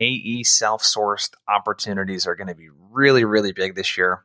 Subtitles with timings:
[0.00, 4.24] AE self sourced opportunities are going to be really, really big this year.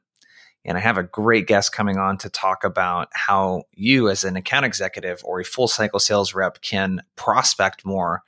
[0.64, 4.36] And I have a great guest coming on to talk about how you, as an
[4.36, 8.22] account executive or a full cycle sales rep, can prospect more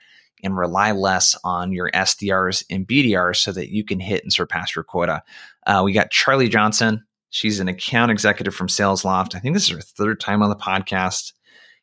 [0.44, 4.76] and rely less on your SDRs and BDRs so that you can hit and surpass
[4.76, 5.24] your quota.
[5.66, 7.06] Uh, we got Charlie Johnson.
[7.30, 9.36] She's an account executive from SalesLoft.
[9.36, 11.34] I think this is her third time on the podcast.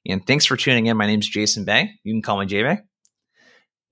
[0.07, 0.97] And thanks for tuning in.
[0.97, 1.93] My name is Jason Bay.
[2.05, 2.79] You can call me J Bay.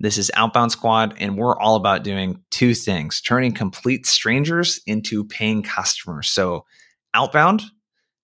[0.00, 5.24] This is Outbound Squad, and we're all about doing two things turning complete strangers into
[5.24, 6.30] paying customers.
[6.30, 6.66] So,
[7.14, 7.64] outbound,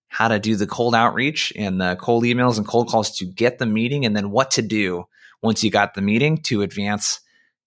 [0.06, 3.58] how to do the cold outreach and the cold emails and cold calls to get
[3.58, 5.06] the meeting, and then what to do
[5.42, 7.20] once you got the meeting to advance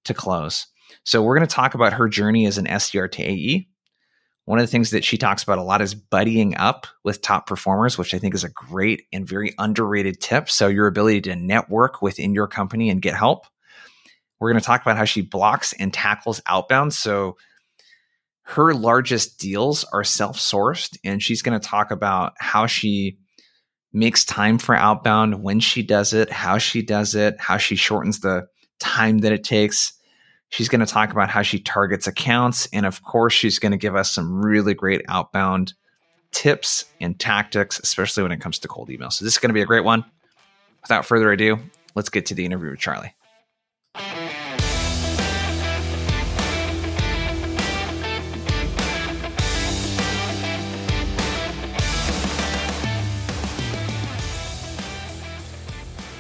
[0.06, 0.68] to close.
[1.04, 3.68] So, we're going to talk about her journey as an SDR to AE.
[4.46, 7.46] One of the things that she talks about a lot is buddying up with top
[7.46, 10.50] performers, which I think is a great and very underrated tip.
[10.50, 13.48] So, your ability to network within your company and get help.
[14.40, 16.94] We're going to talk about how she blocks and tackles outbound.
[16.94, 17.38] So
[18.44, 23.18] her largest deals are self sourced, and she's going to talk about how she
[23.92, 28.20] makes time for outbound, when she does it, how she does it, how she shortens
[28.20, 28.48] the
[28.80, 29.94] time that it takes.
[30.50, 32.70] She's going to talk about how she targets accounts.
[32.72, 35.74] And of course, she's going to give us some really great outbound
[36.32, 39.12] tips and tactics, especially when it comes to cold email.
[39.12, 40.06] So, this is going to be a great one.
[40.84, 41.60] Without further ado,
[41.96, 43.14] let's get to the interview with Charlie.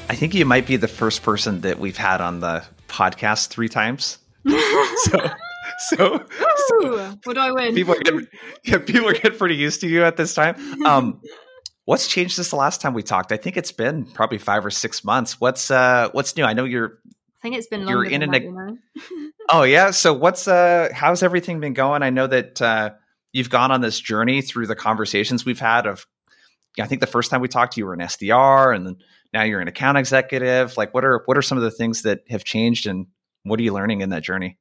[0.09, 3.67] I think you might be the first person that we've had on the podcast three
[3.67, 4.19] times.
[4.47, 5.29] so,
[5.89, 6.25] so,
[6.67, 7.75] so what do I win?
[7.75, 8.27] People are getting,
[8.63, 10.55] yeah, people are getting pretty used to you at this time.
[10.85, 11.21] Um,
[11.85, 13.33] what's changed since the last time we talked?
[13.33, 15.41] I think it's been probably five or six months.
[15.41, 16.45] What's uh, what's new?
[16.45, 16.99] I know you're.
[17.05, 18.03] I think it's been longer.
[18.03, 18.31] You're in an.
[18.31, 18.77] That, you know?
[19.49, 19.91] oh yeah.
[19.91, 22.01] So what's uh, how's everything been going?
[22.01, 22.91] I know that uh,
[23.33, 26.05] you've gone on this journey through the conversations we've had of.
[26.79, 28.97] I think the first time we talked you were an SDR, and then
[29.33, 32.21] now you're an account executive like what are what are some of the things that
[32.29, 33.07] have changed and
[33.43, 34.57] what are you learning in that journey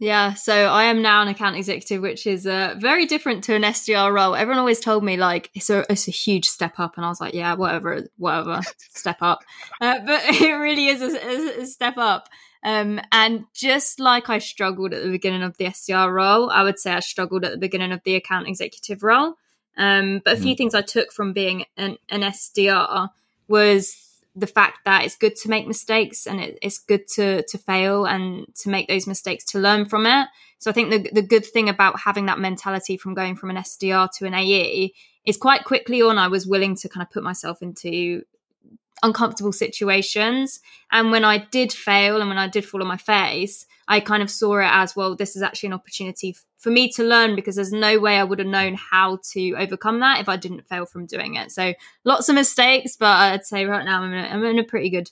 [0.00, 3.62] yeah, so I am now an account executive, which is uh, very different to an
[3.62, 4.36] SDR role.
[4.36, 7.20] Everyone always told me like it's a it's a huge step up, and I was
[7.20, 9.42] like, yeah, whatever, whatever, step up.
[9.80, 12.28] Uh, but it really is a, a step up.
[12.62, 16.78] Um, and just like I struggled at the beginning of the SDR role, I would
[16.78, 19.34] say I struggled at the beginning of the account executive role.
[19.76, 20.58] Um, but a few mm.
[20.58, 23.08] things I took from being an, an SDR
[23.48, 23.94] was
[24.36, 28.04] the fact that it's good to make mistakes and it, it's good to to fail
[28.04, 30.28] and to make those mistakes to learn from it.
[30.58, 33.56] So I think the the good thing about having that mentality from going from an
[33.56, 34.92] SDR to an AE
[35.26, 38.22] is quite quickly on I was willing to kind of put myself into
[39.02, 40.60] uncomfortable situations.
[40.90, 44.22] And when I did fail and when I did fall on my face, I kind
[44.22, 47.56] of saw it as well, this is actually an opportunity for me to learn because
[47.56, 50.84] there's no way I would have known how to overcome that if I didn't fail
[50.84, 51.50] from doing it.
[51.50, 51.72] So
[52.04, 54.90] lots of mistakes, but I'd say right now I'm in a, I'm in a pretty
[54.90, 55.10] good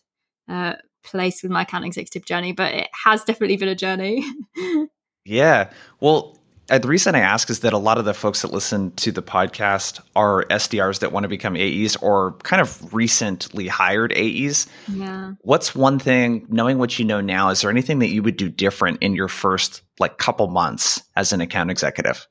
[0.49, 4.25] uh, place with my account executive journey, but it has definitely been a journey.
[5.25, 5.71] yeah.
[6.01, 6.39] Well,
[6.69, 9.13] uh, the reason I ask is that a lot of the folks that listen to
[9.13, 14.67] the podcast are SDRs that want to become AEs or kind of recently hired AEs.
[14.89, 15.35] Yeah.
[15.43, 18.49] What's one thing, knowing what you know now, is there anything that you would do
[18.49, 22.27] different in your first like couple months as an account executive?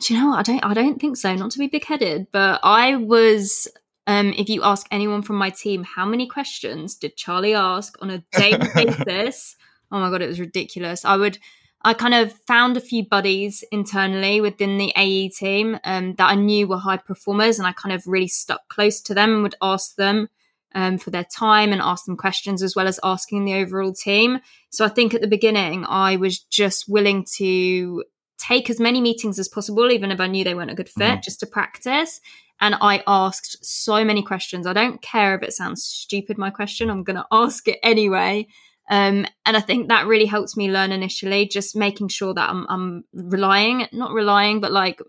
[0.00, 0.40] Do you know what?
[0.40, 1.34] I don't I don't think so.
[1.34, 3.68] Not to be big headed, but I was
[4.06, 8.10] um, if you ask anyone from my team how many questions did Charlie ask on
[8.10, 9.56] a daily basis,
[9.92, 11.04] oh my god, it was ridiculous.
[11.04, 11.38] I would
[11.82, 16.34] I kind of found a few buddies internally within the AE team um, that I
[16.34, 19.54] knew were high performers, and I kind of really stuck close to them and would
[19.62, 20.28] ask them
[20.74, 24.40] um, for their time and ask them questions as well as asking the overall team.
[24.68, 28.04] So I think at the beginning, I was just willing to
[28.38, 31.02] take as many meetings as possible, even if I knew they weren't a good fit,
[31.02, 31.20] mm-hmm.
[31.22, 32.20] just to practice.
[32.60, 34.66] And I asked so many questions.
[34.66, 38.48] I don't care if it sounds stupid, my question, I'm going to ask it anyway.
[38.90, 42.66] Um, and I think that really helps me learn initially, just making sure that I'm,
[42.68, 45.00] I'm relying, not relying, but like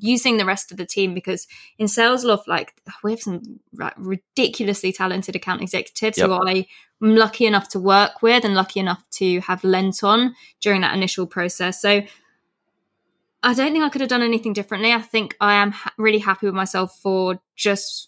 [0.00, 1.46] using the rest of the team because
[1.78, 3.60] in SalesLoft, like we have some
[3.96, 6.28] ridiculously talented account executives yep.
[6.28, 6.64] who I'm
[7.00, 11.26] lucky enough to work with and lucky enough to have lent on during that initial
[11.26, 11.80] process.
[11.80, 12.02] So
[13.42, 14.92] I don't think I could have done anything differently.
[14.92, 18.07] I think I am ha- really happy with myself for just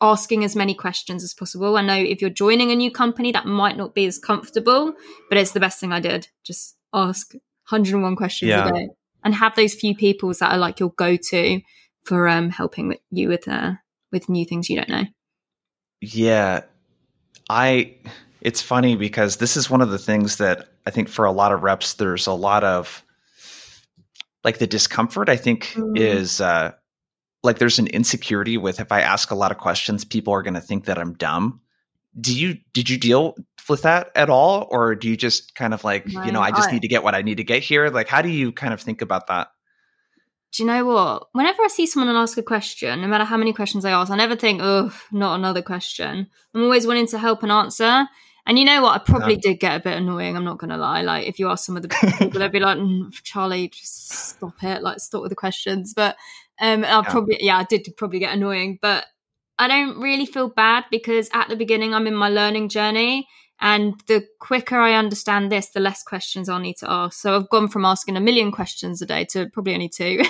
[0.00, 1.76] asking as many questions as possible.
[1.76, 4.94] I know if you're joining a new company, that might not be as comfortable,
[5.28, 6.28] but it's the best thing I did.
[6.44, 8.68] Just ask 101 questions yeah.
[8.68, 8.88] a day
[9.24, 11.60] and have those few people that are like your go-to
[12.04, 13.72] for um, helping with you with uh,
[14.12, 15.04] with new things you don't know.
[16.00, 16.62] Yeah,
[17.48, 17.96] I.
[18.40, 21.50] It's funny because this is one of the things that I think for a lot
[21.50, 23.02] of reps, there's a lot of
[24.44, 25.28] like the discomfort.
[25.28, 25.98] I think mm.
[25.98, 26.72] is uh,
[27.42, 30.54] like there's an insecurity with if I ask a lot of questions, people are going
[30.54, 31.60] to think that I'm dumb.
[32.18, 33.36] Do you did you deal
[33.68, 36.70] with that at all, or do you just kind of like you know I just
[36.70, 37.88] I, need to get what I need to get here?
[37.90, 39.48] Like, how do you kind of think about that?
[40.56, 41.28] do you know what?
[41.32, 44.10] Whenever I see someone and ask a question, no matter how many questions I ask,
[44.10, 46.28] I never think, oh, not another question.
[46.54, 48.06] I'm always willing to help and answer.
[48.46, 48.94] And you know what?
[48.94, 49.40] I probably yeah.
[49.42, 50.36] did get a bit annoying.
[50.36, 51.02] I'm not going to lie.
[51.02, 54.62] Like, if you ask some of the people, they'd be like, mm, Charlie, just stop
[54.62, 54.82] it.
[54.82, 55.92] Like, stop with the questions.
[55.94, 56.16] But
[56.60, 57.10] um, I'll yeah.
[57.10, 58.78] probably, yeah, I did probably get annoying.
[58.80, 59.06] But
[59.58, 63.28] I don't really feel bad because at the beginning, I'm in my learning journey.
[63.58, 67.18] And the quicker I understand this, the less questions I'll need to ask.
[67.18, 70.22] So I've gone from asking a million questions a day to probably only two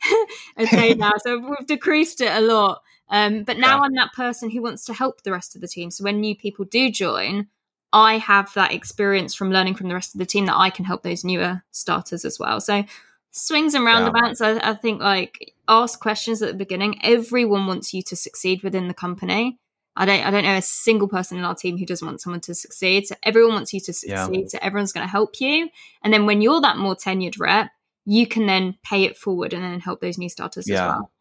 [0.56, 1.12] a day now.
[1.22, 2.80] So we've decreased it a lot.
[3.10, 3.82] Um, but now yeah.
[3.82, 5.90] I'm that person who wants to help the rest of the team.
[5.90, 7.48] So when new people do join,
[7.92, 10.84] I have that experience from learning from the rest of the team that I can
[10.84, 12.60] help those newer starters as well.
[12.60, 12.84] So
[13.30, 14.58] swings and roundabouts, yeah.
[14.62, 17.00] I, I think like ask questions at the beginning.
[17.02, 19.58] Everyone wants you to succeed within the company.
[19.96, 22.40] I don't I don't know a single person in our team who doesn't want someone
[22.42, 23.06] to succeed.
[23.06, 24.40] So everyone wants you to succeed.
[24.40, 24.46] Yeah.
[24.46, 25.68] So everyone's going to help you.
[26.02, 27.70] And then when you're that more tenured rep,
[28.04, 30.74] you can then pay it forward and then help those new starters yeah.
[30.74, 31.12] as well.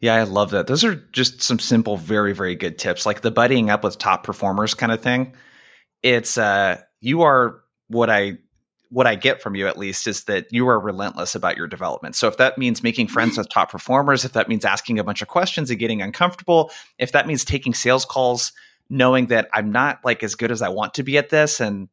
[0.00, 0.66] Yeah, I love that.
[0.66, 3.06] Those are just some simple, very, very good tips.
[3.06, 5.34] Like the buddying up with top performers kind of thing.
[6.02, 8.38] It's uh you are what I
[8.90, 12.14] what I get from you at least is that you are relentless about your development.
[12.14, 13.40] So if that means making friends mm-hmm.
[13.40, 17.12] with top performers, if that means asking a bunch of questions and getting uncomfortable, if
[17.12, 18.52] that means taking sales calls
[18.88, 21.88] knowing that I'm not like as good as I want to be at this and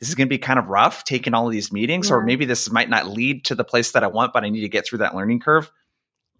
[0.00, 2.16] this is going to be kind of rough taking all of these meetings yeah.
[2.16, 4.62] or maybe this might not lead to the place that I want but I need
[4.62, 5.70] to get through that learning curve.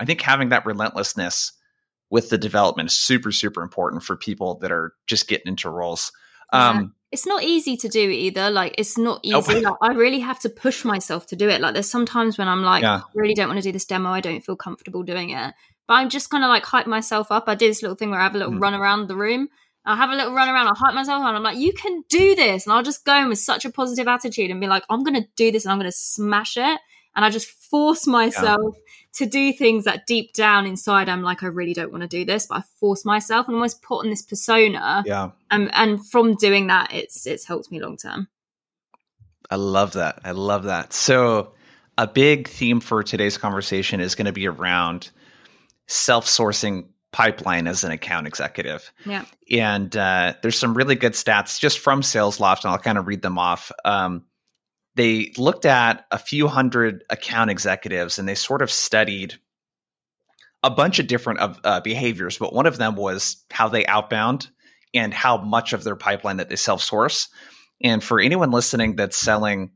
[0.00, 1.52] I think having that relentlessness
[2.10, 6.12] with the development is super super important for people that are just getting into roles.
[6.52, 6.69] Yeah.
[6.69, 8.50] Um, it's not easy to do either.
[8.50, 9.60] Like it's not easy.
[9.60, 11.60] Like, I really have to push myself to do it.
[11.60, 13.02] Like there's sometimes when I'm like, yeah.
[13.04, 14.10] I really don't want to do this demo.
[14.10, 15.54] I don't feel comfortable doing it.
[15.87, 17.44] But I'm just kind of like hype myself up.
[17.49, 18.62] I do this little thing where I have a little mm.
[18.62, 19.49] run around the room.
[19.84, 20.69] I have a little run around.
[20.69, 22.66] I hype myself and I'm like, you can do this.
[22.66, 25.20] And I'll just go in with such a positive attitude and be like, I'm going
[25.20, 26.81] to do this and I'm going to smash it.
[27.14, 28.81] And I just force myself yeah
[29.14, 32.25] to do things that deep down inside I'm like, I really don't want to do
[32.25, 35.03] this, but I force myself and almost put on this persona.
[35.05, 35.31] Yeah.
[35.50, 38.29] Um, and from doing that, it's it's helped me long term.
[39.50, 40.20] I love that.
[40.25, 40.93] I love that.
[40.94, 41.53] So
[41.99, 45.11] a big theme for today's conversation is going to be around
[45.88, 48.91] self-sourcing pipeline as an account executive.
[49.05, 49.26] Yeah.
[49.50, 53.20] And uh, there's some really good stats just from SalesLoft, and I'll kind of read
[53.20, 53.70] them off.
[53.85, 54.25] Um,
[54.94, 59.35] they looked at a few hundred account executives and they sort of studied
[60.62, 64.49] a bunch of different of, uh, behaviors, but one of them was how they outbound
[64.94, 67.29] and how much of their pipeline that they self source.
[67.83, 69.73] And for anyone listening that's selling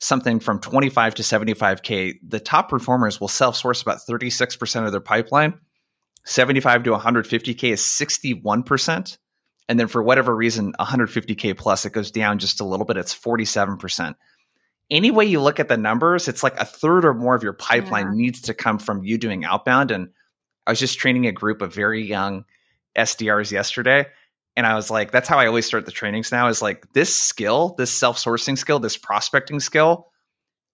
[0.00, 5.00] something from 25 to 75K, the top performers will self source about 36% of their
[5.00, 5.60] pipeline.
[6.24, 9.18] 75 to 150K is 61%.
[9.68, 12.96] And then for whatever reason, 150K plus, it goes down just a little bit.
[12.96, 14.14] It's 47%
[14.90, 17.52] any way you look at the numbers, it's like a third or more of your
[17.52, 18.22] pipeline yeah.
[18.24, 19.90] needs to come from you doing outbound.
[19.90, 20.10] And
[20.66, 22.44] I was just training a group of very young
[22.96, 24.06] SDRs yesterday.
[24.56, 27.14] And I was like, that's how I always start the trainings now is like this
[27.14, 30.08] skill, this self sourcing skill, this prospecting skill,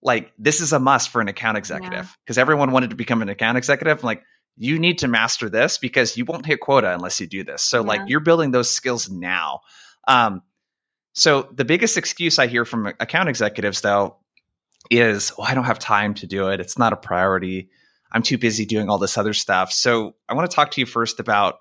[0.03, 2.43] like this is a must for an account executive because yeah.
[2.43, 3.99] everyone wanted to become an account executive.
[3.99, 4.23] I'm like,
[4.57, 7.63] you need to master this because you won't hit quota unless you do this.
[7.63, 7.89] So, yeah.
[7.89, 9.61] like, you're building those skills now.
[10.07, 10.43] Um,
[11.13, 14.17] so the biggest excuse I hear from account executives, though,
[14.91, 16.61] is, "Oh, I don't have time to do it.
[16.61, 17.71] It's not a priority.
[18.11, 20.87] I'm too busy doing all this other stuff." So I want to talk to you
[20.87, 21.57] first about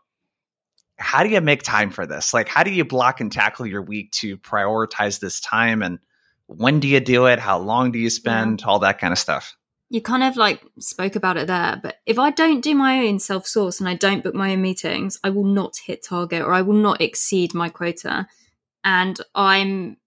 [1.02, 2.34] how do you make time for this?
[2.34, 5.82] Like, how do you block and tackle your week to prioritize this time?
[5.82, 6.00] And
[6.46, 7.40] when do you do it?
[7.40, 8.62] How long do you spend?
[8.62, 8.68] Yeah.
[8.68, 9.58] All that kind of stuff.
[9.90, 13.20] You kind of like spoke about it there, but if I don't do my own
[13.20, 16.54] self source and I don't book my own meetings, I will not hit target or
[16.54, 18.28] I will not exceed my quota
[18.84, 19.98] and I'm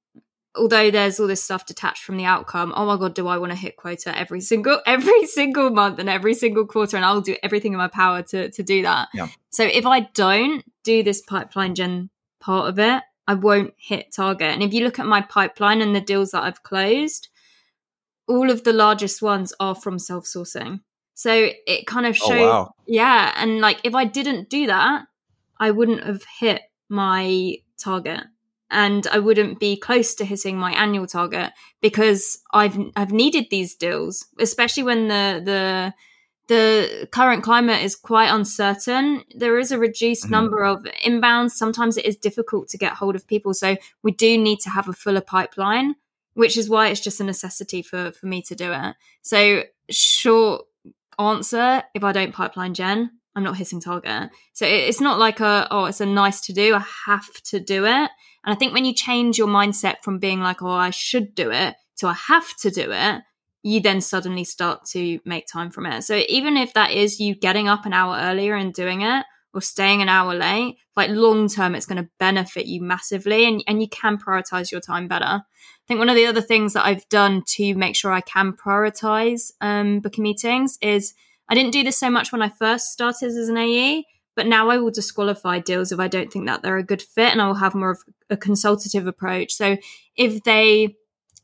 [0.57, 3.51] although there's all this stuff detached from the outcome oh my god do i want
[3.51, 7.37] to hit quota every single every single month and every single quarter and i'll do
[7.43, 9.29] everything in my power to to do that yeah.
[9.51, 12.09] so if i don't do this pipeline gen
[12.41, 15.95] part of it i won't hit target and if you look at my pipeline and
[15.95, 17.29] the deals that i've closed
[18.27, 20.81] all of the largest ones are from self-sourcing
[21.15, 22.75] so it kind of oh, shows oh, wow.
[22.87, 25.05] yeah and like if i didn't do that
[25.59, 28.21] i wouldn't have hit my target
[28.75, 33.75] and I wouldn't be close to hitting my annual target because I've I've needed these
[33.77, 35.95] deals, especially when the the
[36.47, 39.25] the current climate is quite uncertain.
[39.35, 40.33] There is a reduced mm-hmm.
[40.33, 41.53] number of inbounds.
[41.53, 44.89] Sometimes it is difficult to get hold of people, so we do need to have
[44.89, 45.95] a fuller pipeline.
[46.35, 48.95] which is why it's just a necessity for for me to do it.
[49.23, 50.67] So short
[51.19, 54.31] answer: if I don't pipeline gen, I'm not hitting target.
[54.53, 56.75] So it's not like a oh, it's a nice to do.
[56.75, 58.11] I have to do it.
[58.47, 61.51] And I think when you change your mindset from being like oh, I should do
[61.51, 63.23] it to I have to do it,
[63.63, 66.03] you then suddenly start to make time from it.
[66.03, 69.25] So even if that is you getting up an hour earlier and doing it,
[69.55, 73.63] or staying an hour late, like long term, it's going to benefit you massively and,
[73.67, 75.25] and you can prioritize your time better.
[75.25, 78.53] I think one of the other things that I've done to make sure I can
[78.53, 81.15] prioritize um, booking meetings is
[81.49, 84.71] I didn't do this so much when I first started as an AE, but now
[84.71, 87.47] I will disqualify deals if I don't think that they're a good fit and I
[87.47, 87.99] will have more of
[88.31, 89.53] a consultative approach.
[89.53, 89.77] So
[90.17, 90.97] if they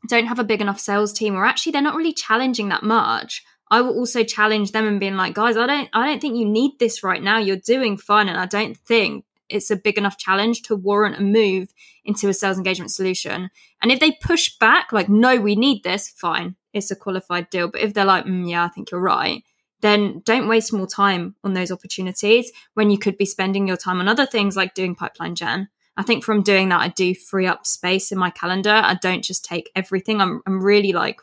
[0.09, 3.43] don't have a big enough sales team or actually they're not really challenging that much,
[3.69, 6.45] I will also challenge them and being like, guys, I don't I don't think you
[6.45, 7.37] need this right now.
[7.37, 8.27] You're doing fine.
[8.27, 11.69] And I don't think it's a big enough challenge to warrant a move
[12.03, 13.49] into a sales engagement solution.
[13.81, 16.55] And if they push back, like, no, we need this, fine.
[16.73, 17.69] It's a qualified deal.
[17.69, 19.43] But if they're like, mm, yeah, I think you're right,
[19.81, 23.99] then don't waste more time on those opportunities when you could be spending your time
[23.99, 25.69] on other things like doing pipeline gen.
[25.97, 28.71] I think from doing that, I do free up space in my calendar.
[28.71, 30.21] I don't just take everything.
[30.21, 31.21] I'm, I'm really like,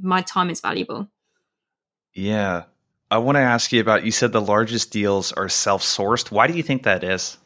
[0.00, 1.08] my time is valuable.
[2.12, 2.64] Yeah.
[3.10, 6.30] I want to ask you about you said the largest deals are self sourced.
[6.30, 7.36] Why do you think that is?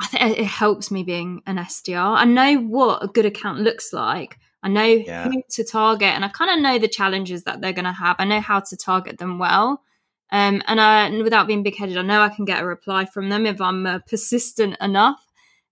[0.00, 2.16] I think it helps me being an SDR.
[2.16, 4.38] I know what a good account looks like.
[4.62, 5.28] I know yeah.
[5.28, 8.16] who to target, and I kind of know the challenges that they're going to have.
[8.18, 9.82] I know how to target them well.
[10.30, 13.28] Um, and I, without being big headed, I know I can get a reply from
[13.28, 15.24] them if I'm uh, persistent enough.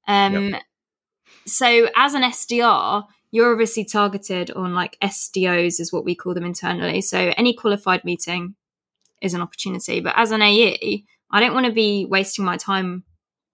[0.09, 0.63] Um, yep.
[1.47, 6.45] So, as an SDR, you're obviously targeted on like SDOs, is what we call them
[6.45, 7.01] internally.
[7.03, 8.55] So any qualified meeting
[9.21, 10.01] is an opportunity.
[10.01, 13.05] But as an AE, I don't want to be wasting my time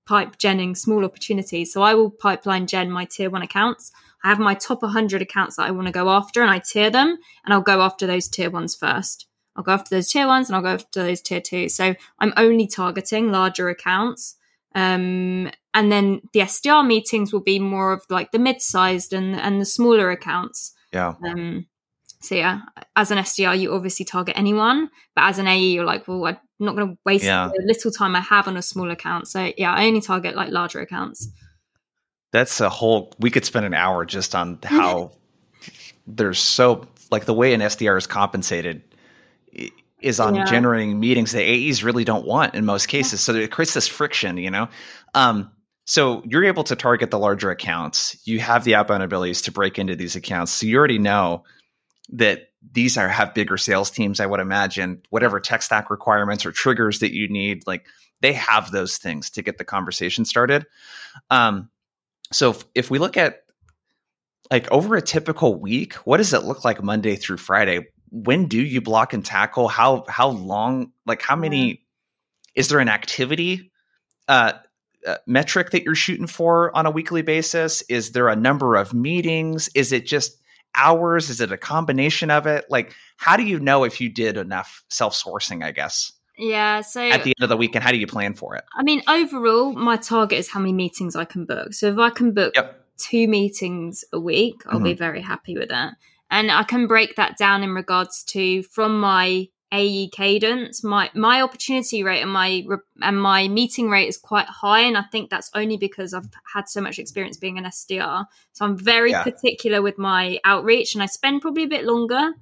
[0.07, 1.73] pipe genning small opportunities.
[1.73, 3.93] So I will pipeline gen my tier one accounts.
[4.25, 6.91] I have my top 100 accounts that I want to go after and I tier
[6.91, 9.26] them and I'll go after those tier ones first.
[9.57, 11.69] I'll go after those tier ones and I'll go after those tier two.
[11.69, 14.37] So I'm only targeting larger accounts.
[14.75, 19.61] Um, and then the SDR meetings will be more of like the mid-sized and and
[19.61, 20.73] the smaller accounts.
[20.93, 21.14] Yeah.
[21.25, 21.67] Um,
[22.21, 22.61] so yeah,
[22.95, 26.38] as an SDR, you obviously target anyone, but as an AE, you're like, well, I'm
[26.61, 27.50] not going to waste yeah.
[27.52, 29.26] the little time I have on a small account.
[29.26, 31.29] So yeah, I only target like larger accounts.
[32.33, 33.12] That's a whole.
[33.19, 35.12] We could spend an hour just on how
[36.07, 38.83] there's so like the way an SDR is compensated
[40.01, 40.45] is on yeah.
[40.45, 43.21] generating meetings that AEs really don't want in most cases.
[43.21, 44.69] So it creates this friction, you know.
[45.15, 45.53] Um,
[45.85, 48.17] so you're able to target the larger accounts.
[48.25, 50.53] You have the outbound abilities to break into these accounts.
[50.53, 51.45] So you already know
[52.11, 54.21] that these are have bigger sales teams.
[54.21, 57.87] I would imagine whatever tech stack requirements or triggers that you need, like
[58.21, 60.67] they have those things to get the conversation started.
[61.31, 61.69] Um,
[62.33, 63.45] so if, if we look at
[64.51, 67.87] like over a typical week, what does it look like Monday through Friday?
[68.11, 69.69] When do you block and tackle?
[69.69, 70.93] How how long?
[71.07, 71.85] Like how many?
[72.55, 73.73] Is there an activity?
[74.29, 74.53] Uh,
[75.07, 77.83] uh, metric that you're shooting for on a weekly basis?
[77.89, 79.69] Is there a number of meetings?
[79.75, 80.41] Is it just
[80.77, 81.31] hours?
[81.31, 82.67] Is it a combination of it?
[82.69, 86.12] Like, how do you know if you did enough self sourcing, I guess?
[86.39, 86.81] Yeah.
[86.81, 88.65] So at the end of the weekend, how do you plan for it?
[88.75, 91.75] I mean, overall, my target is how many meetings I can book.
[91.75, 92.85] So if I can book yep.
[92.97, 94.85] two meetings a week, I'll mm-hmm.
[94.85, 95.95] be very happy with that.
[96.31, 100.85] And I can break that down in regards to from my AE cadence.
[100.85, 102.65] My my opportunity rate and my
[103.01, 106.69] and my meeting rate is quite high, and I think that's only because I've had
[106.69, 108.27] so much experience being an SDR.
[108.53, 109.23] So I'm very yeah.
[109.23, 112.33] particular with my outreach, and I spend probably a bit longer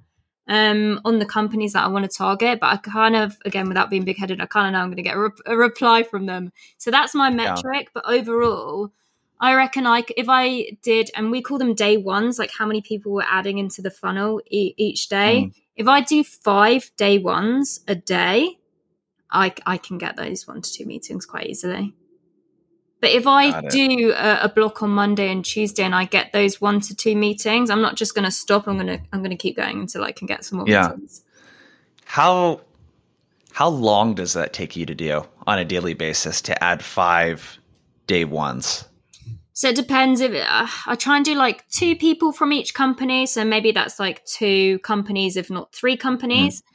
[0.51, 2.59] um, on the companies that I want to target.
[2.59, 4.97] But I kind of, again, without being big headed, I kind of know I'm going
[4.97, 6.51] to get a, re- a, reply from them.
[6.77, 7.87] So that's my metric.
[7.87, 7.91] Yeah.
[7.93, 8.91] But overall,
[9.39, 12.81] I reckon I, if I did, and we call them day ones, like how many
[12.81, 15.45] people were adding into the funnel e- each day.
[15.45, 15.53] Mm.
[15.77, 18.59] If I do five day ones a day,
[19.31, 21.93] I, I can get those one to two meetings quite easily.
[23.01, 26.61] But if I do a, a, block on Monday and Tuesday and I get those
[26.61, 28.67] one to two meetings, I'm not just going to stop.
[28.67, 30.89] I'm going to I'm going to keep going until I can get some more yeah.
[30.89, 31.23] meetings.
[32.05, 32.61] How
[33.53, 37.57] how long does that take you to do on a daily basis to add five
[38.05, 38.85] day ones?
[39.53, 43.25] So it depends if uh, I try and do like two people from each company.
[43.25, 46.61] So maybe that's like two companies, if not three companies.
[46.61, 46.65] Mm.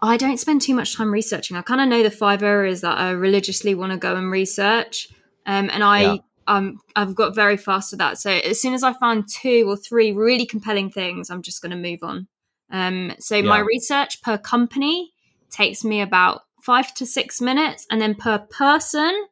[0.00, 1.56] I don't spend too much time researching.
[1.56, 5.08] I kind of know the five areas that I religiously want to go and research.
[5.48, 6.16] Um, and I, yeah.
[6.46, 8.18] um, I've got very fast at that.
[8.18, 11.70] So as soon as I find two or three really compelling things, I'm just going
[11.70, 12.28] to move on.
[12.70, 13.48] Um, so yeah.
[13.48, 15.14] my research per company
[15.50, 17.86] takes me about five to six minutes.
[17.90, 19.26] And then per person,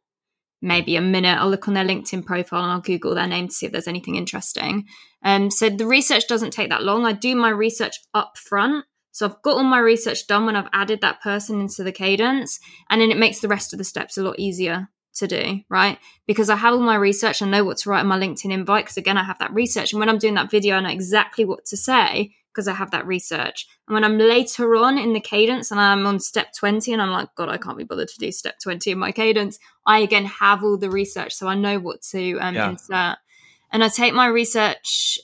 [0.63, 1.39] maybe a minute.
[1.39, 3.87] I'll look on their LinkedIn profile and I'll Google their name to see if there's
[3.87, 4.87] anything interesting.
[5.23, 7.05] Um, so the research doesn't take that long.
[7.05, 8.87] I do my research up front.
[9.13, 12.61] So I've got all my research done when I've added that person into the cadence,
[12.91, 15.99] and then it makes the rest of the steps a lot easier to do, right?
[16.27, 18.85] Because I have all my research, I know what to write in my LinkedIn invite.
[18.85, 21.45] Because again, I have that research, and when I'm doing that video, I know exactly
[21.45, 23.69] what to say because I have that research.
[23.87, 27.11] And when I'm later on in the cadence and I'm on step 20 and I'm
[27.11, 30.25] like, God, I can't be bothered to do step 20 in my cadence, I again
[30.25, 31.35] have all the research.
[31.35, 32.71] So I know what to um, yeah.
[32.71, 33.19] insert.
[33.71, 35.19] And I take my research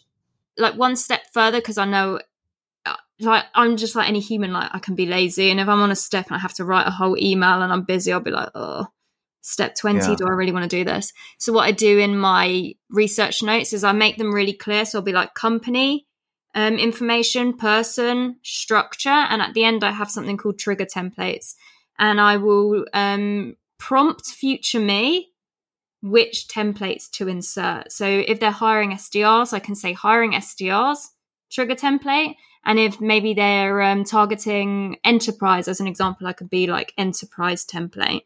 [0.58, 2.20] like one step further because I know
[2.84, 5.50] uh, like I'm just like any human, like I can be lazy.
[5.50, 7.72] And if I'm on a step and I have to write a whole email and
[7.72, 8.88] I'm busy, I'll be like, oh,
[9.42, 10.14] step 20, yeah.
[10.16, 11.12] do I really want to do this?
[11.38, 14.84] So what I do in my research notes is I make them really clear.
[14.84, 16.06] So I'll be like company,
[16.54, 21.54] um, information, person, structure, and at the end I have something called trigger templates,
[21.98, 25.28] and I will um, prompt future me
[26.02, 27.92] which templates to insert.
[27.92, 30.98] So if they're hiring SDRs, I can say hiring SDRs
[31.50, 32.34] trigger template.
[32.64, 37.64] And if maybe they're um, targeting enterprise, as an example, I could be like enterprise
[37.64, 38.22] template.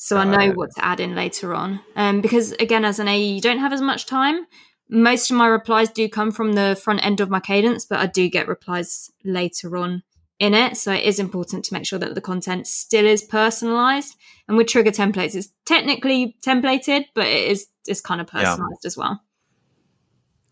[0.00, 1.80] So I know what to add in later on.
[1.96, 4.46] Um, because again, as an AE, you don't have as much time
[4.88, 8.06] most of my replies do come from the front end of my cadence, but I
[8.06, 10.02] do get replies later on
[10.38, 10.76] in it.
[10.76, 14.16] So it is important to make sure that the content still is personalized.
[14.46, 18.86] And with trigger templates, it's technically templated, but it is it's kind of personalized yeah.
[18.86, 19.22] as well.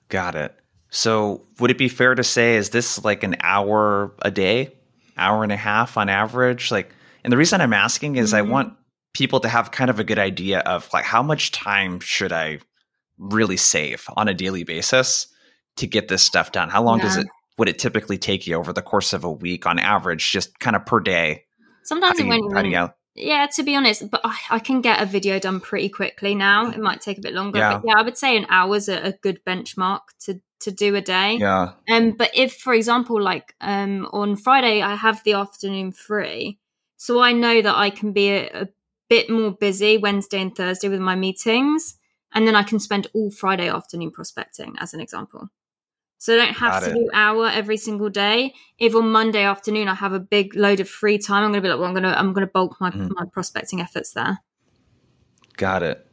[0.09, 0.55] Got it.
[0.91, 4.75] So would it be fair to say is this like an hour a day,
[5.17, 6.71] hour and a half on average?
[6.71, 8.49] Like, and the reason I'm asking is mm-hmm.
[8.49, 8.76] I want
[9.17, 12.59] people to have kind of a good idea of like how much time should I
[13.19, 15.29] really save on a daily basis
[15.77, 16.69] to get this stuff done?
[16.69, 17.05] How long yeah.
[17.05, 17.27] does it
[17.59, 20.77] would it typically take you over the course of a week on average, just kind
[20.77, 21.45] of per day?
[21.85, 22.53] Sometimes it won't
[23.15, 26.69] yeah, to be honest, but I, I, can get a video done pretty quickly now.
[26.69, 27.79] It might take a bit longer, yeah.
[27.79, 31.00] but yeah, I would say an hour's a, a good benchmark to to do a
[31.00, 31.37] day.
[31.37, 31.73] Yeah.
[31.91, 36.59] Um, but if, for example, like um on Friday I have the afternoon free,
[36.99, 38.69] so I know that I can be a, a
[39.08, 41.99] bit more busy Wednesday and Thursday with my meetings
[42.36, 45.49] and then I can spend all Friday afternoon prospecting, as an example.
[46.19, 46.95] So I don't have Got to it.
[46.95, 48.54] do hour every single day.
[48.78, 51.66] If on Monday afternoon I have a big load of free time, I'm going to
[51.66, 53.10] be like, well, I'm going to I'm going to bulk my mm.
[53.14, 54.38] my prospecting efforts there.
[55.56, 56.06] Got it.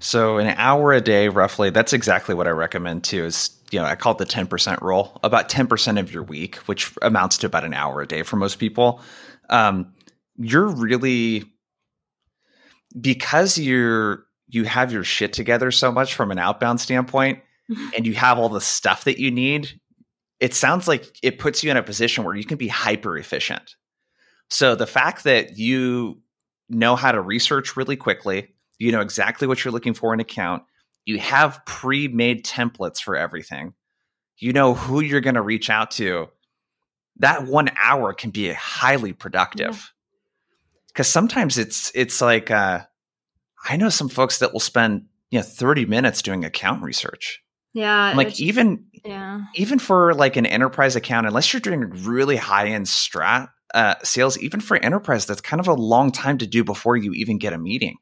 [0.00, 1.70] So an hour a day, roughly.
[1.70, 3.24] That's exactly what I recommend too.
[3.24, 5.18] Is you know I call it the ten percent rule.
[5.22, 8.36] About ten percent of your week, which amounts to about an hour a day for
[8.36, 9.00] most people.
[9.50, 9.94] Um,
[10.36, 11.44] you're really
[12.98, 17.40] because you're you have your shit together so much from an outbound standpoint
[17.96, 19.80] and you have all the stuff that you need,
[20.40, 23.76] it sounds like it puts you in a position where you can be hyper efficient.
[24.48, 26.20] So the fact that you
[26.68, 28.48] know how to research really quickly,
[28.78, 30.64] you know exactly what you're looking for in account,
[31.04, 33.74] you have pre-made templates for everything.
[34.38, 36.28] You know who you're going to reach out to.
[37.16, 39.92] That 1 hour can be highly productive.
[40.94, 42.80] Cuz sometimes it's it's like uh
[43.68, 47.42] I know some folks that will spend you know 30 minutes doing account research.
[47.72, 48.14] Yeah.
[48.16, 49.42] Like even yeah.
[49.54, 54.38] even for like an enterprise account, unless you're doing really high end strat uh, sales,
[54.38, 57.52] even for enterprise, that's kind of a long time to do before you even get
[57.52, 57.96] a meeting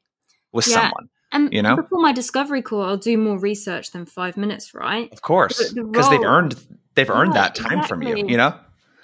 [0.51, 0.75] with yeah.
[0.75, 1.09] someone.
[1.31, 5.11] And you know, before my discovery call, I'll do more research than five minutes, right?
[5.13, 6.55] Of course, because the they've earned
[6.95, 7.87] they've earned yeah, that time exactly.
[8.07, 8.27] from you.
[8.27, 8.59] You know,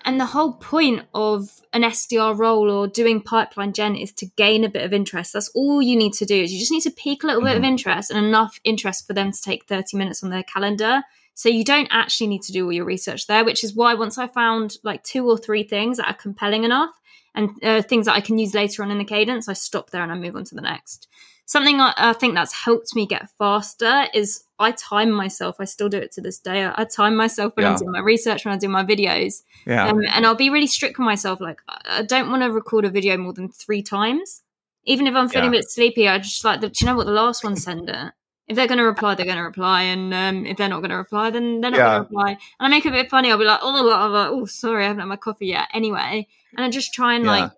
[0.06, 4.64] and the whole point of an SDR role or doing pipeline gen is to gain
[4.64, 5.34] a bit of interest.
[5.34, 7.48] That's all you need to do is you just need to peak a little mm-hmm.
[7.48, 7.72] bit of mm-hmm.
[7.72, 11.02] interest and enough interest for them to take 30 minutes on their calendar.
[11.34, 14.18] So you don't actually need to do all your research there, which is why once
[14.18, 16.92] I found like two or three things that are compelling enough
[17.34, 20.04] and uh, things that I can use later on in the cadence, I stop there
[20.04, 21.08] and I move on to the next.
[21.46, 25.58] Something I, I think that's helped me get faster is I time myself.
[25.60, 26.64] I still do it to this day.
[26.64, 27.74] I, I time myself when yeah.
[27.74, 29.44] I'm doing my research, when I do my videos.
[29.66, 29.88] Yeah.
[29.88, 31.40] Um, and I'll be really strict with myself.
[31.40, 34.42] Like, I don't want to record a video more than three times.
[34.86, 35.60] Even if I'm feeling yeah.
[35.60, 37.06] a bit sleepy, I just like, the, do you know what?
[37.06, 38.14] The last one, send it.
[38.48, 39.84] If they're going to reply, they're going to reply.
[39.84, 41.86] And um, if they're not going to reply, then they're not yeah.
[41.86, 42.30] going to reply.
[42.32, 43.32] And I make it a bit funny.
[43.32, 45.68] I'll be like, oh, I'm like, oh, sorry, I haven't had my coffee yet.
[45.74, 46.28] Anyway.
[46.56, 47.52] And I just try and like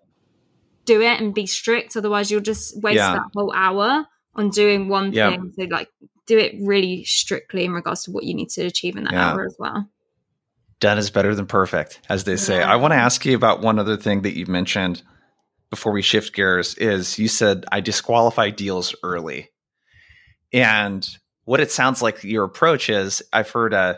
[0.88, 1.96] do it and be strict.
[1.96, 5.52] Otherwise, you'll just waste that whole hour on doing one thing.
[5.54, 5.88] So, like,
[6.26, 9.30] do it really strictly in regards to what you need to achieve in that yeah.
[9.30, 9.88] hour as well.
[10.80, 12.58] Done is better than perfect, as they say.
[12.58, 12.72] Yeah.
[12.72, 15.02] I want to ask you about one other thing that you mentioned
[15.70, 19.50] before we shift gears is you said I disqualify deals early.
[20.52, 21.06] And
[21.44, 23.96] what it sounds like your approach is I've heard uh,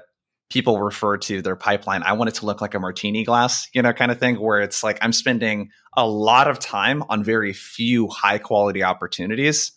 [0.51, 2.03] people refer to their pipeline.
[2.03, 4.61] I want it to look like a martini glass, you know, kind of thing, where
[4.61, 9.73] it's like I'm spending a lot of time on very few high quality opportunities.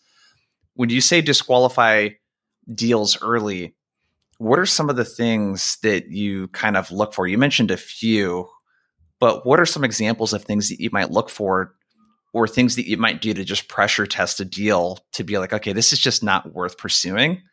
[0.74, 2.10] When you say disqualify
[2.74, 3.76] deals early,
[4.40, 7.28] what are some of the things that you kind of look for?
[7.28, 8.50] You mentioned a few,
[9.20, 11.76] but what are some examples of things that you might look for
[12.34, 15.54] or things that you might do to just pressure test a deal to be like,
[15.54, 17.44] okay, this is just not worth pursuing?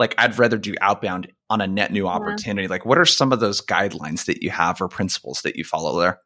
[0.00, 2.62] Like, I'd rather do outbound on a net new opportunity.
[2.62, 2.70] Yeah.
[2.70, 6.00] Like, what are some of those guidelines that you have or principles that you follow
[6.00, 6.20] there?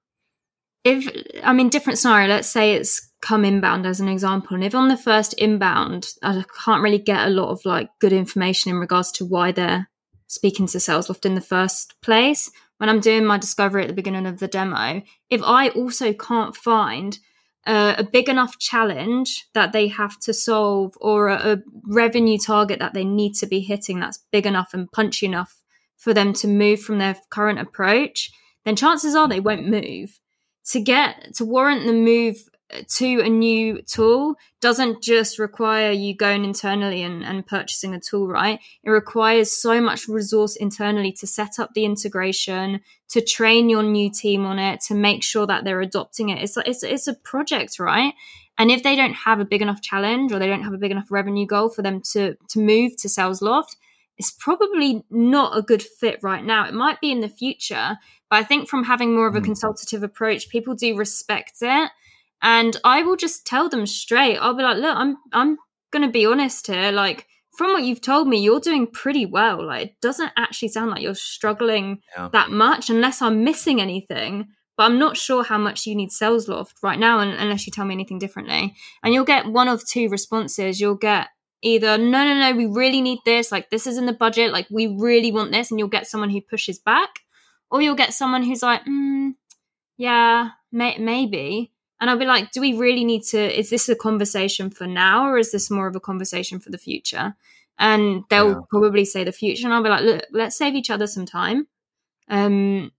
[0.85, 1.11] If
[1.43, 4.55] I mean, different scenario, let's say it's come inbound as an example.
[4.55, 8.13] And if on the first inbound, I can't really get a lot of like good
[8.13, 9.89] information in regards to why they're
[10.27, 14.27] speaking to SalesLoft in the first place, when I'm doing my discovery at the beginning
[14.27, 17.19] of the demo, if I also can't find
[17.67, 22.79] uh, a big enough challenge that they have to solve or a, a revenue target
[22.79, 25.63] that they need to be hitting that's big enough and punchy enough
[25.97, 28.31] for them to move from their current approach,
[28.65, 30.21] then chances are they won't move.
[30.73, 32.37] To get to warrant the move
[32.89, 38.27] to a new tool doesn't just require you going internally and, and purchasing a tool,
[38.27, 38.59] right?
[38.83, 44.11] It requires so much resource internally to set up the integration, to train your new
[44.11, 46.43] team on it, to make sure that they're adopting it.
[46.43, 48.15] It's it's it's a project, right?
[48.57, 50.93] And if they don't have a big enough challenge or they don't have a big
[50.93, 53.77] enough revenue goal for them to to move to SalesLoft,
[54.17, 56.67] it's probably not a good fit right now.
[56.67, 57.99] It might be in the future,
[58.31, 59.45] but I think from having more of a hmm.
[59.45, 61.91] consultative approach, people do respect it
[62.45, 64.37] and I will just tell them straight.
[64.37, 65.57] I'll be like, look, I'm I'm
[65.91, 66.93] gonna be honest here.
[66.93, 67.27] Like
[67.57, 69.67] from what you've told me, you're doing pretty well.
[69.67, 72.29] Like it doesn't actually sound like you're struggling yeah.
[72.33, 74.49] that much, unless I'm missing anything.
[74.77, 77.95] But I'm not sure how much you need SalesLoft right now, unless you tell me
[77.95, 78.75] anything differently.
[79.05, 80.81] And you'll get one of two responses.
[80.81, 81.29] You'll get
[81.63, 83.51] either no, no, no, we really need this.
[83.53, 84.53] Like this is in the budget.
[84.53, 87.21] Like we really want this, and you'll get someone who pushes back,
[87.71, 89.31] or you'll get someone who's like, mm,
[89.97, 91.71] yeah, may- maybe.
[92.01, 93.59] And I'll be like, do we really need to?
[93.59, 96.79] Is this a conversation for now or is this more of a conversation for the
[96.79, 97.35] future?
[97.79, 98.61] And they'll yeah.
[98.69, 99.67] probably say the future.
[99.67, 101.67] And I'll be like, look, let's save each other some time.
[102.29, 102.93] Um,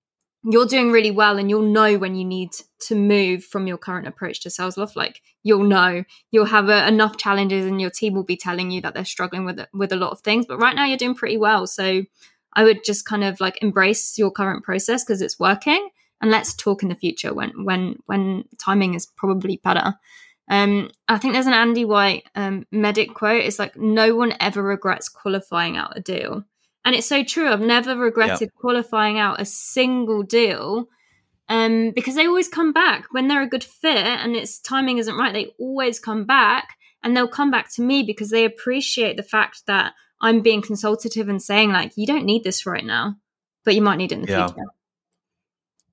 [0.44, 4.08] you're doing really well and you'll know when you need to move from your current
[4.08, 4.96] approach to SalesLoft.
[4.96, 8.82] Like you'll know, you'll have a, enough challenges and your team will be telling you
[8.82, 10.46] that they're struggling with with a lot of things.
[10.46, 11.66] But right now you're doing pretty well.
[11.66, 12.04] So
[12.54, 15.90] I would just kind of like embrace your current process because it's working
[16.22, 19.96] and let's talk in the future when when when timing is probably better.
[20.48, 23.44] Um, I think there's an Andy Whyte um, MEDDIC quote.
[23.44, 26.44] It's like no one ever regrets qualifying out a deal,
[26.84, 27.50] and it's so true.
[27.50, 28.56] I've never regretted yep.
[28.56, 30.88] qualifying out a single deal,
[31.50, 35.18] um, because they always come back when they're a good fit and its timing isn't
[35.18, 35.34] right.
[35.34, 39.64] They always come back, and they'll come back to me because they appreciate the fact
[39.68, 43.16] that I'm being consultative and saying like, you don't need this right now,
[43.64, 44.48] but you might need it in the yeah.
[44.48, 44.68] future.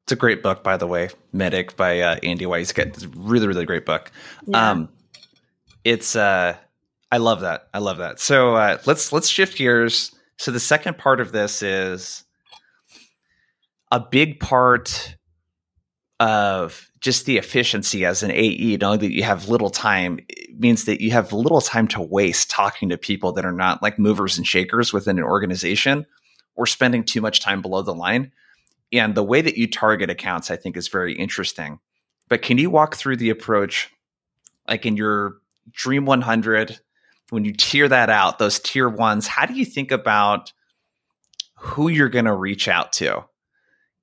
[0.05, 1.11] It's a great book, by the way.
[1.33, 2.73] MEDDIC by uh, Andy Whyte.
[2.77, 4.11] It's a really, really great book.
[4.47, 4.71] Yeah.
[4.71, 4.88] Um,
[5.85, 6.57] it's uh,
[7.11, 7.69] I love that.
[7.73, 8.21] I love that.
[8.21, 10.15] So uh, let's let's shift gears.
[10.38, 12.25] So the second part of this is
[13.93, 15.17] a big part
[16.19, 20.21] of just the efficiency as an AE, knowing that you have little time
[20.57, 23.99] means that you have little time to waste talking to people that are not like
[23.99, 26.07] movers and shakers within an organization
[26.55, 28.33] or spending too much time below the line.
[28.92, 31.81] And the way that you target accounts, I think, is very interesting.
[32.28, 33.90] But can you walk through the approach,
[34.68, 35.38] like in your
[35.70, 36.81] Dream 100,
[37.31, 40.52] when you tier that out, those tier ones, how do you think about
[41.57, 43.24] who you're going to reach out to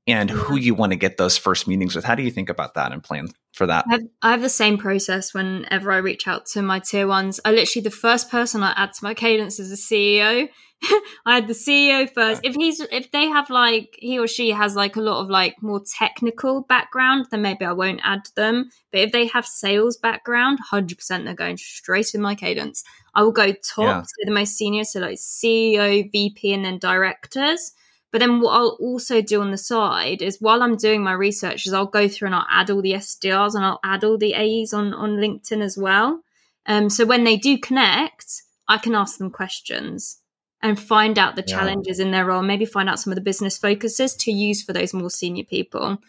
[0.10, 2.06] and who you want to get those first meetings with?
[2.06, 3.86] How do you think about that and plan for that?
[3.88, 7.40] I have, I have the same process whenever I reach out to my tier ones.
[7.46, 10.50] I literally, the first person I add to my cadence is a CEO
[11.26, 12.42] I had the CEO first.
[12.44, 15.62] If he's if they have like he or she has like a lot of like
[15.62, 18.70] more technical background, then maybe I won't add them.
[18.92, 22.84] But if they have sales background, hundred percent they're going straight in my cadence.
[23.14, 24.02] I will go top yeah.
[24.02, 27.74] to the most senior, so like CEO, VP, and then directors.
[28.12, 31.68] But then what I'll also do on the side is while I'm doing my research
[31.68, 34.36] is I'll go through and I'll add all the SDRs and I'll add all the
[34.36, 36.22] AEs on, on LinkedIn as well.
[36.66, 40.22] Um, so when they do connect, I can ask them questions
[40.62, 41.58] and find out the yeah.
[41.58, 44.74] challenges in their role, maybe find out some of the business focuses to use for
[44.74, 46.00] those more senior people.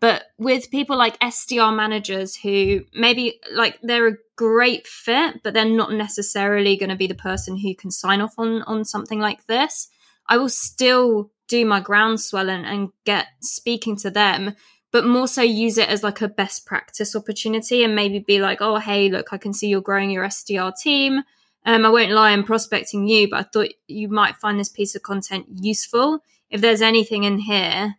[0.00, 5.66] But with people like SDR managers who maybe like they're a great fit, but they're
[5.66, 9.46] not necessarily going to be the person who can sign off on on something like
[9.46, 9.88] this,
[10.26, 14.54] I will still do my groundswell and, and get speaking to them,
[14.92, 18.62] but more so use it as like a best practice opportunity and maybe be like,
[18.62, 21.22] oh hey, look, I can see you're growing your SDR team
[21.66, 24.94] um, I won't lie, I'm prospecting you, but I thought you might find this piece
[24.94, 27.96] of content useful if there's anything in here,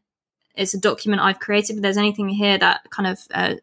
[0.56, 1.78] it's a document I've created.
[1.78, 3.56] If there's anything here that kind of uh,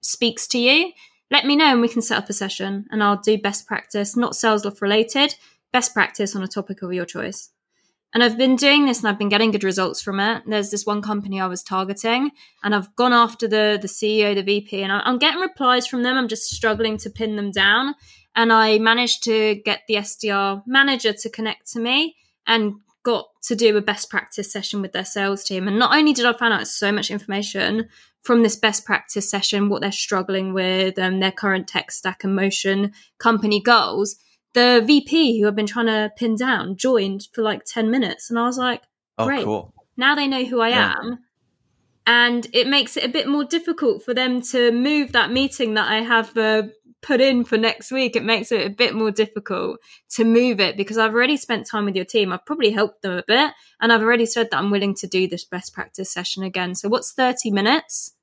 [0.00, 0.92] speaks to you,
[1.30, 4.16] let me know and we can set up a session and I'll do best practice,
[4.16, 5.34] not sales SalesLoft related,
[5.72, 7.50] best practice on a topic of your choice.
[8.14, 10.42] And I've been doing this and I've been getting good results from it.
[10.46, 12.30] There's this one company I was targeting
[12.62, 16.16] and I've gone after the, the CEO, the VP, and I'm getting replies from them.
[16.16, 17.94] I'm just struggling to pin them down.
[18.34, 22.16] And I managed to get the SDR manager to connect to me
[22.46, 25.68] and got to do a best practice session with their sales team.
[25.68, 27.88] And not only did I find out so much information
[28.22, 32.24] from this best practice session, what they're struggling with, and um, their current tech stack
[32.24, 34.16] and motion, company goals,
[34.56, 38.30] the VP who I've been trying to pin down joined for like 10 minutes.
[38.30, 38.82] And I was like,
[39.18, 39.44] oh, great.
[39.44, 39.74] Cool.
[39.98, 40.94] Now they know who I yeah.
[40.96, 41.18] am.
[42.06, 45.90] And it makes it a bit more difficult for them to move that meeting that
[45.90, 46.62] I have uh,
[47.02, 49.78] put in for next week, it makes it a bit more difficult
[50.10, 52.32] to move it because I've already spent time with your team.
[52.32, 55.28] I've probably helped them a bit, and I've already said that I'm willing to do
[55.28, 56.74] this best practice session again.
[56.74, 58.14] So, what's 30 minutes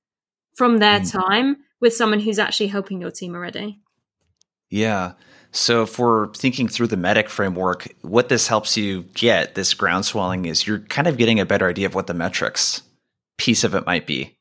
[0.55, 1.11] from their mm.
[1.11, 3.79] time with someone who's actually helping your team already?
[4.69, 5.13] Yeah.
[5.53, 10.05] So, if we're thinking through the MEDDIC framework, what this helps you get, this ground
[10.05, 12.81] swelling, is you're kind of getting a better idea of what the metrics
[13.37, 14.35] piece of it might be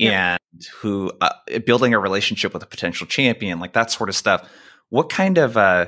[0.00, 0.38] and
[0.80, 1.30] who uh,
[1.66, 4.48] building a relationship with a potential champion, like that sort of stuff.
[4.88, 5.86] What kind of uh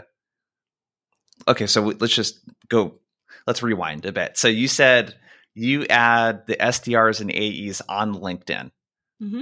[1.49, 2.95] okay, so let's just go
[3.47, 4.37] let's rewind a bit.
[4.37, 5.15] So you said
[5.55, 8.71] you add the SDRs and AEs on LinkedIn.
[9.23, 9.41] Mm-hmm.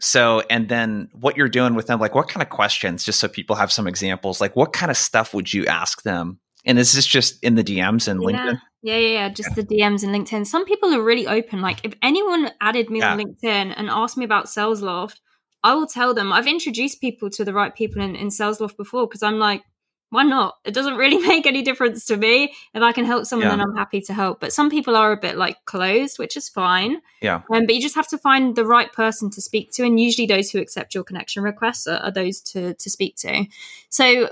[0.00, 3.28] So, and then what you're doing with them, like what kind of questions, just so
[3.28, 6.40] people have some examples, like what kind of stuff would you ask them?
[6.64, 8.28] And is this just in the DMs and yeah.
[8.28, 8.60] LinkedIn?
[8.82, 9.28] Yeah, yeah, yeah.
[9.28, 10.46] Just the DMs and LinkedIn.
[10.46, 11.60] Some people are really open.
[11.60, 13.12] Like if anyone added me yeah.
[13.12, 15.16] on LinkedIn and asked me about SalesLoft,
[15.62, 16.32] I will tell them.
[16.32, 19.62] I've introduced people to the right people in, in SalesLoft before because I'm like,
[20.10, 20.58] why not?
[20.64, 22.52] It doesn't really make any difference to me.
[22.74, 23.56] If I can help someone, yeah.
[23.56, 24.40] then I'm happy to help.
[24.40, 27.00] But some people are a bit like closed, which is fine.
[27.22, 27.42] Yeah.
[27.52, 30.26] Um, but you just have to find the right person to speak to, and usually
[30.26, 33.46] those who accept your connection requests are, are those to to speak to.
[33.88, 34.30] So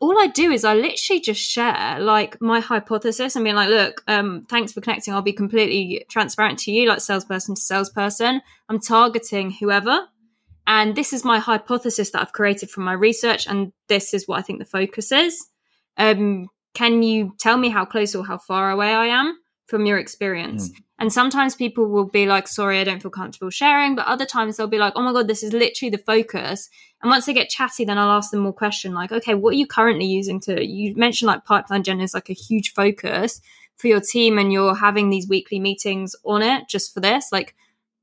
[0.00, 4.02] all I do is I literally just share like my hypothesis and being like, look,
[4.06, 5.14] um, thanks for connecting.
[5.14, 8.42] I'll be completely transparent to you, like salesperson to salesperson.
[8.68, 10.08] I'm targeting whoever.
[10.66, 13.46] And this is my hypothesis that I've created from my research.
[13.46, 15.46] And this is what I think the focus is.
[15.96, 19.98] Um, can you tell me how close or how far away I am from your
[19.98, 20.68] experience?
[20.68, 20.74] Mm.
[21.00, 23.96] And sometimes people will be like, sorry, I don't feel comfortable sharing.
[23.96, 26.68] But other times they'll be like, oh my God, this is literally the focus.
[27.02, 29.56] And once they get chatty, then I'll ask them more question like, okay, what are
[29.56, 33.40] you currently using to, you mentioned like pipeline gen is like a huge focus
[33.76, 37.32] for your team and you're having these weekly meetings on it just for this.
[37.32, 37.54] Like,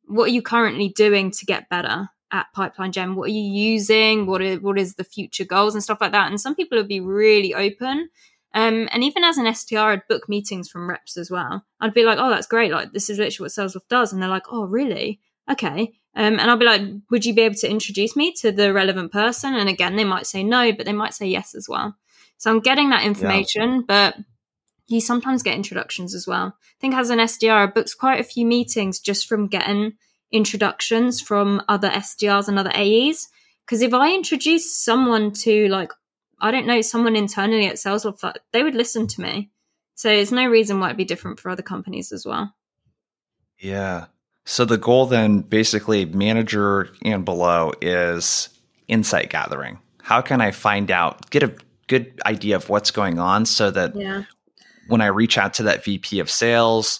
[0.05, 2.09] what are you currently doing to get better?
[2.31, 3.15] At Pipeline Gen?
[3.15, 4.25] What are you using?
[4.25, 6.29] What is what is the future goals and stuff like that?
[6.29, 8.09] And some people would be really open
[8.53, 11.63] um, and even as an SDR, I'd book meetings from reps as well.
[11.79, 12.71] I'd be like, oh, that's great.
[12.71, 14.11] Like, this is literally what SalesLoft does.
[14.11, 15.19] And they're like, oh, really?
[15.47, 15.93] Okay.
[16.15, 19.11] Um, and I'll be like, would you be able to introduce me to the relevant
[19.11, 19.53] person?
[19.53, 21.95] And again, they might say no, but they might say yes as well.
[22.37, 23.81] So I'm getting that information, yeah.
[23.87, 24.15] but
[24.87, 26.55] you sometimes get introductions as well.
[26.57, 29.93] I think as an SDR, I booked quite a few meetings just from getting
[30.31, 33.27] introductions from other SDRs and other AEs.
[33.65, 35.91] Because if I introduce someone to like
[36.39, 39.49] I don't know, someone internally at Salesforce, they would listen to me.
[39.95, 42.53] So there's no reason why it'd be different for other companies as well.
[43.57, 44.05] Yeah.
[44.45, 48.49] So the goal then basically manager and below is
[48.87, 49.79] insight gathering.
[50.01, 51.53] How can I find out, get a
[51.87, 54.23] good idea of what's going on so that yeah.
[54.87, 56.99] when I reach out to that VP of sales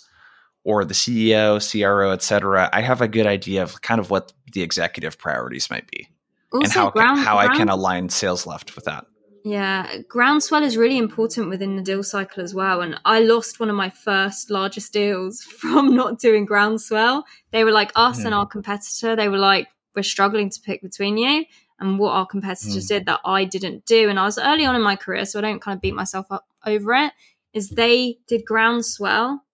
[0.68, 4.34] or the CEO, CRO, et cetera, I have a good idea of kind of what
[4.52, 6.10] the executive priorities might be.
[6.52, 9.06] Also, and how, ground, how ground, I can align SalesLoft with that.
[9.46, 12.82] Yeah, groundswell is really important within the deal cycle as well.
[12.82, 17.24] And I lost one of my first largest deals from not doing groundswell.
[17.52, 19.16] They were like us and our competitor.
[19.16, 21.46] They were like, we're struggling to pick between you
[21.80, 22.90] and what our competitors mm.
[22.90, 24.10] did that I didn't do.
[24.10, 26.26] And I was early on in my career, so I don't kind of beat myself
[26.30, 27.14] up over it.
[27.54, 29.46] Is they did groundswell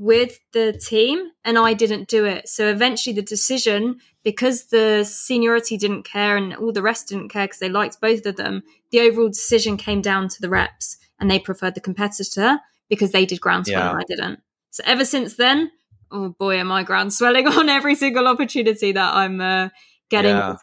[0.00, 2.48] with the team and I didn't do it.
[2.48, 7.44] So eventually the decision, because the seniority didn't care and all the rest didn't care
[7.44, 11.30] because they liked both of them, the overall decision came down to the reps and
[11.30, 12.58] they preferred the competitor
[12.88, 13.90] because they did groundswell yeah.
[13.90, 14.40] and I didn't.
[14.70, 15.70] So ever since then,
[16.10, 19.68] oh boy, am I ground swelling on every single opportunity that I'm uh,
[20.08, 20.56] getting yeah.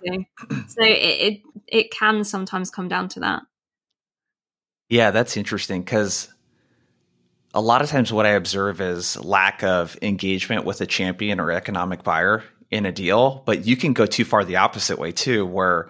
[0.49, 3.43] So it, it it can sometimes come down to that.
[4.89, 6.27] Yeah, that's interesting because
[7.57, 11.51] a lot of times what I observe is lack of engagement with a champion or
[11.51, 15.43] economic buyer in a deal, but you can go too far the opposite way too,
[15.43, 15.89] where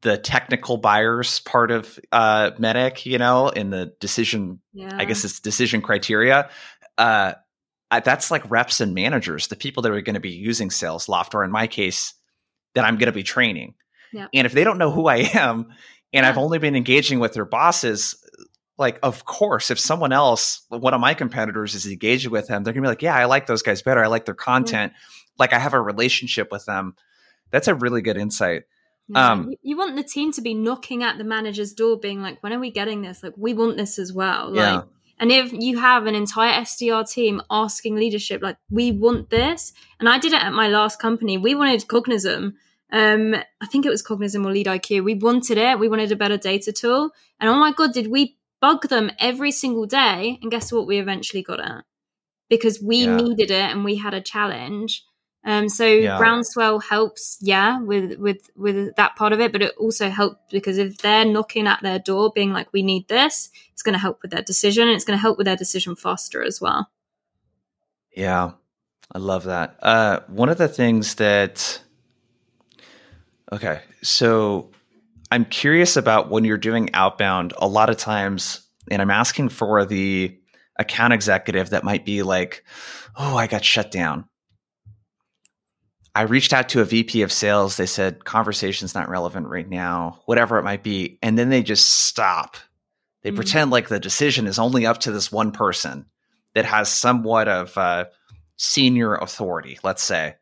[0.00, 4.96] the technical buyers part of uh, MEDDIC, you know, in the decision, yeah.
[4.96, 6.48] I guess it's decision criteria,
[6.96, 7.34] uh,
[7.90, 11.44] that's like reps and managers, the people that are going to be using Salesloft, or
[11.44, 12.14] in my case,
[12.74, 13.74] that I'm going to be training.
[14.14, 14.28] Yeah.
[14.32, 15.66] And if they don't know who I am,
[16.12, 16.28] and Yeah.
[16.30, 18.14] I've only been engaging with their bosses,
[18.78, 22.74] like of course, if someone else, one of my competitors, is engaging with them, they're
[22.74, 24.02] gonna be like, "Yeah, I like those guys better.
[24.02, 24.92] I like their content.
[25.38, 26.94] Like I have a relationship with them."
[27.50, 28.64] That's a really good insight.
[29.08, 29.32] Yeah.
[29.32, 32.42] Um, you, you want the team to be knocking at the manager's door, being like,
[32.42, 33.22] "When are we getting this?
[33.22, 34.76] Like, we want this as well." Yeah.
[34.76, 34.84] Like,
[35.18, 40.08] and if you have an entire SDR team asking leadership, like, "We want this," and
[40.08, 41.38] I did it at my last company.
[41.38, 42.54] We wanted Cognism.
[42.92, 45.02] Um, I think it was Cognism or LeadIQ.
[45.02, 45.78] We wanted it.
[45.78, 47.10] We wanted a better data tool.
[47.40, 50.38] And oh my god, did we bug them every single day?
[50.42, 50.86] And guess what?
[50.86, 51.84] We eventually got it
[52.48, 53.16] because we Yeah.
[53.16, 55.04] needed it and we had a challenge.
[55.44, 56.18] Um, so Yeah.
[56.18, 60.76] groundswell helps, yeah, with with with that part of it, but it also helps because
[60.76, 64.22] if they're knocking at their door, being like, "We need this," it's going to help
[64.22, 66.90] with their decision, and it's going to help with their decision faster as well.
[68.12, 68.52] Yeah,
[69.12, 69.76] I love that.
[69.80, 71.80] Uh, one of the things that,
[73.52, 74.70] okay, so
[75.36, 79.84] I'm curious about when you're doing outbound, a lot of times, and I'm asking for
[79.84, 80.34] the
[80.78, 82.64] account executive that might be like,
[83.16, 84.24] oh, I got shut down.
[86.14, 87.76] I reached out to a VP of sales.
[87.76, 91.18] They said, conversation's not relevant right now, whatever it might be.
[91.20, 92.56] And then they just stop.
[93.22, 93.36] They Mhm.
[93.36, 96.06] pretend like the decision is only up to this one person
[96.54, 98.06] that has somewhat of uh,
[98.56, 100.36] senior authority, let's say,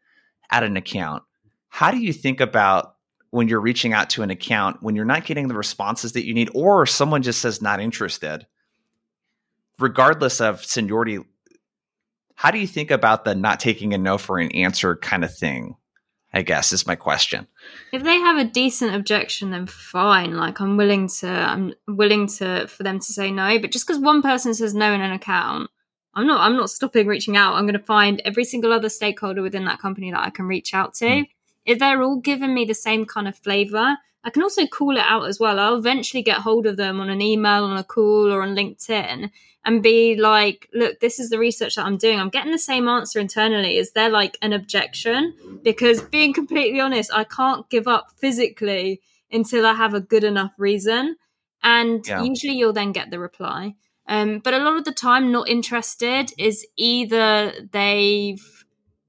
[0.52, 1.24] at an account.
[1.68, 2.93] How do you think about
[3.34, 6.32] when you're reaching out to an account when you're not getting the responses that you
[6.32, 8.46] need, or someone just says not interested,
[9.80, 11.18] regardless of seniority?
[12.36, 15.36] How do you think about the not taking a no for an answer kind of
[15.36, 15.74] thing?
[16.32, 17.48] I guess is my question.
[17.92, 20.36] If they have a decent objection, then fine.
[20.36, 23.58] Like I'm willing to, I'm willing to for them to say no.
[23.58, 25.70] But just because one person says no in an account,
[26.14, 27.54] I'm not, I'm not stopping reaching out.
[27.54, 30.72] I'm going to find every single other stakeholder within that company that I can reach
[30.72, 31.06] out to.
[31.06, 31.28] Mm.
[31.64, 35.05] If they're all giving me the same kind of flavor, I can also call it
[35.05, 35.59] out as well.
[35.61, 39.31] I'll eventually get hold of them on an email, on a call, or on LinkedIn
[39.64, 42.20] and be like, look, this is the research that I'm doing.
[42.20, 43.79] I'm getting the same answer internally.
[43.79, 45.35] Is there like an objection?
[45.62, 49.00] Because being completely honest, I can't give up physically
[49.33, 51.16] until I have a good enough reason.
[51.62, 52.22] And Yeah.
[52.22, 53.74] usually you'll then get the reply.
[54.07, 58.64] Um, but a lot of the time, not interested is either they've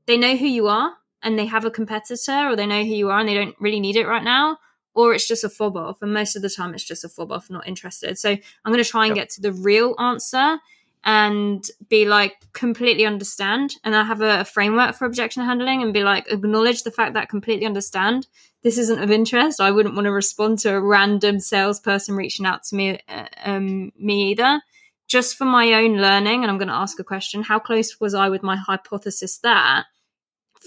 [0.06, 0.94] they know who you are
[1.26, 3.82] and they have a competitor, or they know who you are and they don't really
[3.82, 4.58] need it right now,
[4.94, 6.02] or it's just a fob off.
[6.02, 8.18] And most of the time, it's just a fob off, not interested.
[8.18, 9.24] So I'm going to try and Yep.
[9.24, 10.60] get to the real answer
[11.04, 13.76] and be like completely understand.
[13.84, 17.14] And I have a, a framework for objection handling and be like acknowledge the fact
[17.14, 18.28] that completely understand
[18.64, 19.62] this isn't of interest.
[19.62, 23.92] I wouldn't want to respond to a random salesperson reaching out to me, uh, um,
[24.00, 24.62] me either.
[25.08, 28.16] Just for my own learning, and I'm going to ask a question: How close was
[28.16, 29.86] I with my hypothesis that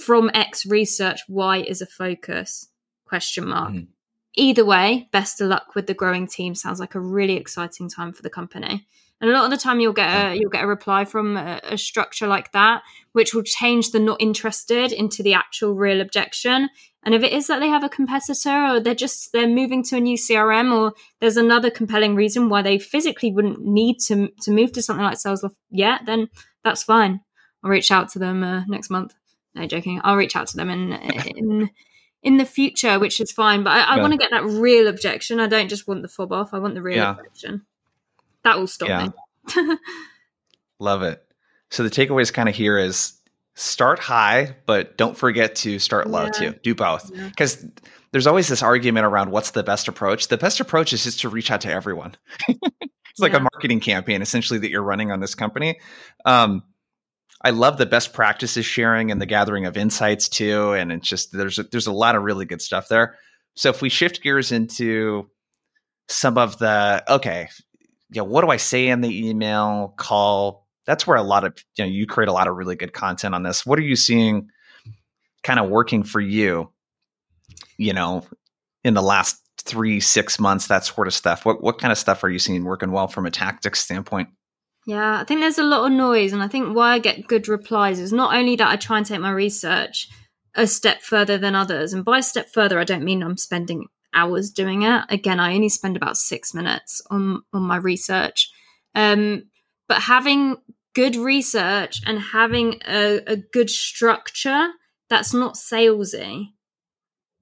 [0.04, 2.68] from X research, Y is a focus?
[3.04, 3.72] Question mark.
[3.72, 3.88] Mhm.
[4.37, 6.54] Either way, best of luck with the growing team.
[6.54, 8.87] Sounds like a really exciting time for the company.
[9.20, 11.61] And a lot of the time, you'll get a you'll get a reply from a,
[11.64, 12.82] a structure like that,
[13.12, 16.68] which will change the not interested into the actual real objection.
[17.02, 19.96] And if it is that they have a competitor, or they're just they're moving to
[19.96, 24.52] a new CRM, or there's another compelling reason why they physically wouldn't need to to
[24.52, 26.28] move to something like Salesloft yet, then
[26.62, 27.20] that's fine.
[27.64, 29.14] I'll reach out to them uh, next month.
[29.58, 30.00] No joking.
[30.04, 30.92] I'll reach out to them in
[31.36, 31.70] in
[32.22, 33.62] in the future, which is fine.
[33.62, 34.02] But I, I Yeah.
[34.02, 35.40] want to get that real objection.
[35.40, 36.52] I don't just want the fob off.
[36.54, 37.10] I want the real Yeah.
[37.12, 37.64] objection.
[38.44, 39.08] That will stop Yeah.
[39.66, 39.76] me.
[40.78, 41.22] Love it.
[41.70, 43.14] So the takeaways kind of here is
[43.54, 46.54] start high, but don't forget to start low too.
[46.62, 47.12] Do both.
[47.12, 47.64] Because
[48.12, 50.28] there's always this argument around what's the best approach.
[50.28, 52.14] The best approach is just to reach out to everyone.
[52.48, 53.38] it's like Yeah.
[53.38, 55.80] a marketing campaign essentially that you're running on this company.
[56.24, 56.62] Um,
[57.42, 60.72] I love the best practices sharing and the gathering of insights too.
[60.72, 63.16] And it's just there's a, there's a lot of really good stuff there.
[63.55, 65.31] So if we shift gears into
[66.09, 67.48] some of the okay,
[68.11, 70.66] yeah, what do I say in the email call?
[70.87, 73.35] That's where a lot of you know you create a lot of really good content
[73.35, 73.64] on this.
[73.64, 74.48] What are you seeing
[75.42, 76.72] kind of working for you?
[77.76, 78.24] You know,
[78.82, 81.45] in the last three six months, that sort of stuff.
[81.45, 84.28] What what kind of stuff are you seeing working well from a tactics standpoint?
[84.89, 87.47] Yeah, I think there's a lot of noise, and I think why I get good
[87.47, 90.09] replies is not only that I try and take my research
[90.55, 93.89] a step further than others, and by a step further, I don't mean I'm spending
[94.14, 95.05] hours doing it.
[95.11, 98.51] Again, I only spend about six minutes on on my research,
[98.95, 99.51] um,
[99.89, 100.57] but having
[100.95, 104.70] good research and having a, a good structure
[105.11, 106.47] that's not salesy.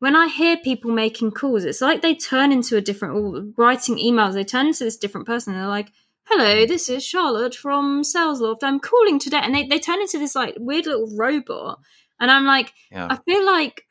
[0.01, 3.99] When I hear people making calls, it's like they turn into a different, or writing
[3.99, 5.55] emails, they turn into this different person.
[5.55, 5.92] They're like,
[6.26, 8.62] hello, this is Charlotte from Salesloft.
[8.62, 9.40] I'm calling today.
[9.42, 11.80] And they, they turn into this like weird little robot.
[12.20, 13.08] And I'm like, Yeah.
[13.10, 13.86] I feel like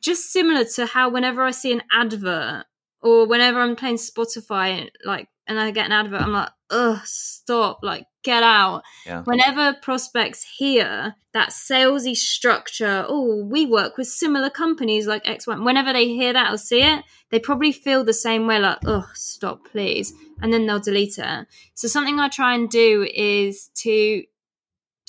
[0.00, 2.66] just similar to how whenever I see an advert
[3.00, 7.80] or whenever I'm playing Spotify, like, and I get an advert, I'm like, ugh, stop,
[7.82, 8.82] like, get out.
[9.06, 9.22] Yeah.
[9.22, 15.58] Whenever prospects hear that salesy structure, oh, we work with similar companies like X, Y,
[15.58, 19.06] whenever they hear that or see it, they probably feel the same way, like, oh,
[19.14, 20.12] stop, please.
[20.40, 21.46] And then they'll delete it.
[21.74, 24.22] So something I try and do is to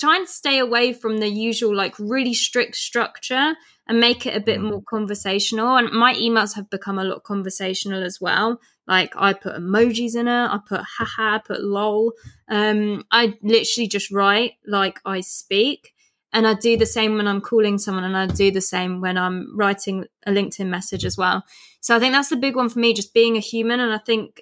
[0.00, 3.54] try and stay away from the usual like really strict structure
[3.86, 4.70] and make it a bit Mm.
[4.70, 5.76] more conversational.
[5.76, 8.60] And my emails have become a lot conversational as well.
[8.86, 12.12] Like i put emojis in it i put haha i put lol.
[12.48, 15.92] Um i literally just write like i speak.
[16.32, 19.16] And i do the same when i'm calling someone and i do the same when
[19.18, 21.44] i'm writing a linkedin message as well.
[21.80, 23.80] So i think that's the big one for me just being a human.
[23.80, 24.40] And i think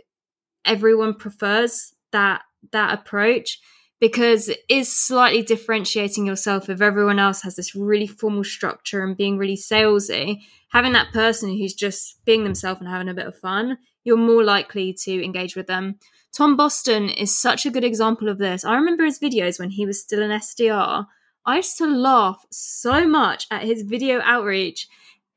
[0.65, 2.43] everyone prefers that
[2.73, 3.59] that approach
[4.01, 9.17] because it is slightly differentiating yourself if everyone else has this really formal structure and
[9.17, 10.41] being really salesy
[10.71, 14.45] having that person who's just being themselves and having a bit of fun you're more
[14.45, 15.99] likely to engage with them.
[16.33, 18.65] Tom boston is such a good example of this.
[18.65, 21.07] I remember his videos when he was still an sdr
[21.47, 24.87] i used to laugh so much at his video outreach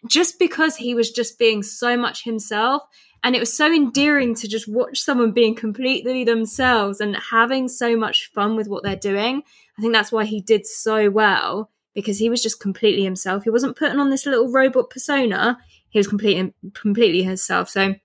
[0.07, 2.83] just because he was just being so much himself
[3.23, 7.95] and it was so endearing to just watch someone being completely themselves and having so
[7.95, 9.43] much fun with what they're doing.
[9.77, 13.43] I think that's why he did so well because he was just completely himself.
[13.43, 15.59] He wasn't putting on this little robot persona.
[15.89, 17.69] He was completely completely himself.
[17.69, 17.95] So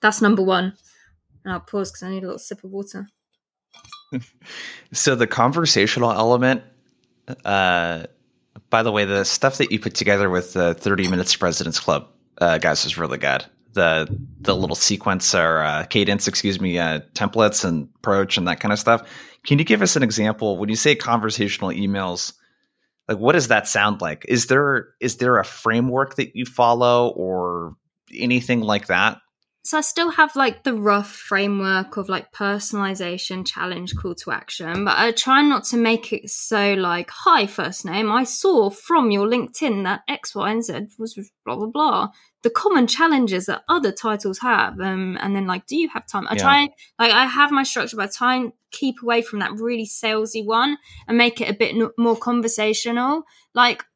[0.00, 0.74] that's number one.
[1.44, 3.08] And I'll pause because I need a little sip of water.
[4.92, 6.62] So the conversational element,
[7.44, 8.04] uh,
[8.70, 12.08] by the way, the stuff that you put together with the 30 Minutes President's Club
[12.38, 13.44] uh, guys is really good.
[13.74, 14.08] The
[14.40, 18.72] the little sequence or uh, cadence, excuse me, uh, templates and approach and that kind
[18.72, 19.08] of stuff.
[19.44, 22.34] Can you give us an example when you say conversational emails?
[23.08, 24.24] Like, what does that sound like?
[24.28, 27.76] Is there is there a framework that you follow or
[28.14, 29.18] anything like that?
[29.66, 34.84] So I still have like the rough framework of like personalization, challenge, call to action,
[34.84, 39.10] but I try not to make it so like, hi, first name, I saw from
[39.10, 42.08] your LinkedIn that X, Y, and Z was blah, blah, blah.
[42.42, 44.78] The common challenges that other titles have.
[44.80, 46.26] Um, and then like, do you have time?
[46.28, 46.42] I Yeah.
[46.42, 49.86] try, like, I have my structure, but I try and keep away from that really
[49.86, 50.76] salesy one
[51.08, 53.22] and make it a bit more conversational.
[53.54, 53.86] Like,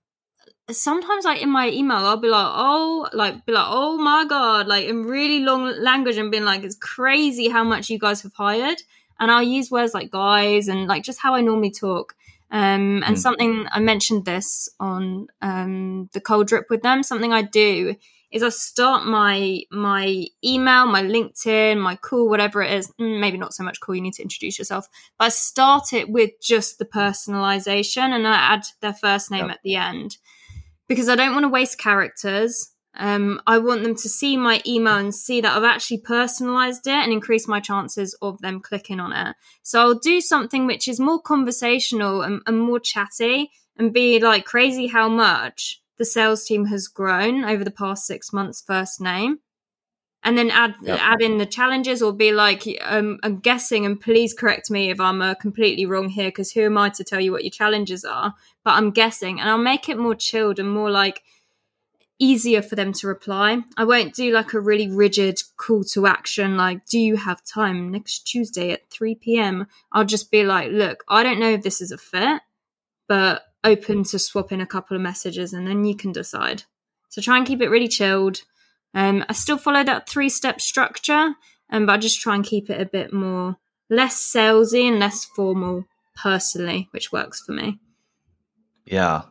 [0.71, 4.67] sometimes like in my email i'll be like oh like be like oh my god
[4.67, 8.35] like in really long language and being like it's crazy how much you guys have
[8.35, 8.83] hired.
[9.21, 12.15] And i'll use words like guys and like just how i normally talk.
[12.51, 13.19] Um and Mm.
[13.19, 17.03] something i mentioned this on um the cold drip with them.
[17.03, 17.97] Something i do
[18.31, 22.93] is i start my my email my linkedin my call whatever it is.
[23.01, 24.87] Mm, maybe not so much call you need to introduce yourself.
[25.19, 29.51] But i start it with just the personalization and i add their first name Yep.
[29.57, 30.19] at the end
[30.89, 32.73] because I don't want to waste characters.
[32.97, 36.95] Um, I want them to see my email and see that I've actually personalized it
[36.95, 39.37] and increase my chances of them clicking on it.
[39.63, 44.45] So I'll do something which is more conversational and, and more chatty and be like
[44.45, 49.39] crazy how much the sales team has grown over the past six months, first name.
[50.25, 50.99] And then add Yep.
[51.01, 54.99] add in the challenges, or be like, um, I'm guessing, and please correct me if
[54.99, 58.05] I'm uh, completely wrong here, because who am I to tell you what your challenges
[58.05, 58.35] are?
[58.69, 61.23] But I'm guessing, and I'll make it more chilled and more like
[62.19, 63.63] easier for them to reply.
[63.79, 67.91] I won't do like a really rigid call to action, like, do you have time
[67.91, 69.69] next Tuesday at 3 p.m.?
[69.91, 72.43] I'll just be like, look, I don't know if this is a fit,
[73.09, 76.65] but open to swap in a couple of messages and then you can decide.
[77.09, 78.43] So try and keep it really chilled.
[78.93, 81.33] Um, I still follow that three step structure,
[81.71, 83.57] um, but I just try and keep it a bit more
[83.89, 87.81] less salesy and less formal personally, which works for me.
[88.91, 89.23] Yeah.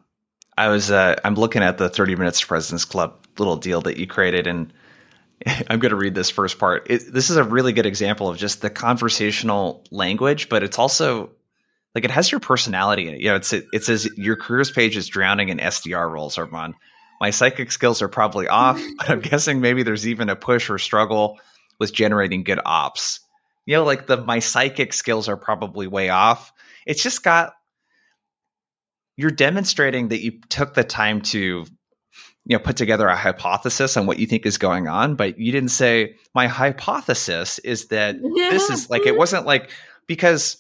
[0.58, 3.98] I was uh, I'm looking at the 30 minutes to President's Club little deal that
[3.98, 4.74] you created and
[5.70, 6.88] I'm going to read this first part.
[6.90, 11.32] It, this is a really good example of just the conversational language, but it's also
[11.94, 13.22] like it has your personality in it.
[13.22, 16.76] You know, it's it, it says your careers page is drowning in SDR roles, Armand.
[17.20, 20.78] My psychic skills are probably off, but I'm guessing maybe there's even a push or
[20.78, 21.40] struggle
[21.80, 23.20] with generating good ops.
[23.66, 26.54] You know, like the my psychic skills are probably way off.
[26.86, 27.54] It's just got
[29.18, 34.06] you're demonstrating that you took the time to you know put together a hypothesis on
[34.06, 38.70] what you think is going on but you didn't say my hypothesis is that this
[38.70, 39.70] is like it wasn't like
[40.08, 40.58] because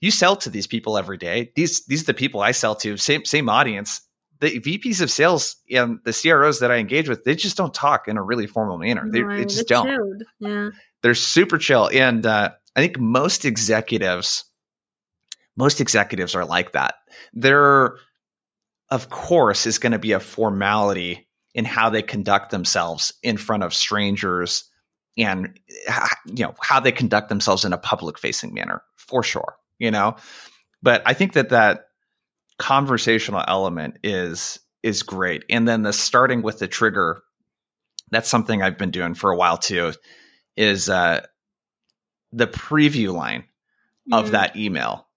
[0.00, 1.52] you sell to these people every day.
[1.54, 2.96] These these are the people i sell to.
[2.96, 4.02] Same same audience.
[4.40, 8.06] The vps of sales and the cros that i engage with they just don't talk
[8.06, 9.08] in a really formal manner.
[9.10, 9.86] They, they just they're don't.
[9.86, 10.22] chilled.
[10.38, 10.70] Yeah.
[11.02, 11.90] they're super chill.
[11.92, 14.44] And uh, I think most executives,
[15.56, 16.94] most executives are like that.
[17.32, 17.96] There,
[18.90, 23.62] of course, is going to be a formality in how they conduct themselves in front
[23.62, 24.64] of strangers
[25.16, 25.58] and
[26.26, 30.16] you know how they conduct themselves in a public facing manner for sure you know?
[30.82, 31.86] But i think that that
[32.58, 35.44] conversational element is is great.
[35.50, 37.22] And then the starting with the trigger
[38.10, 39.92] that's something i've been doing for a while too
[40.56, 41.24] is uh
[42.32, 43.44] the preview line
[44.10, 44.18] mm.
[44.18, 45.07] of that email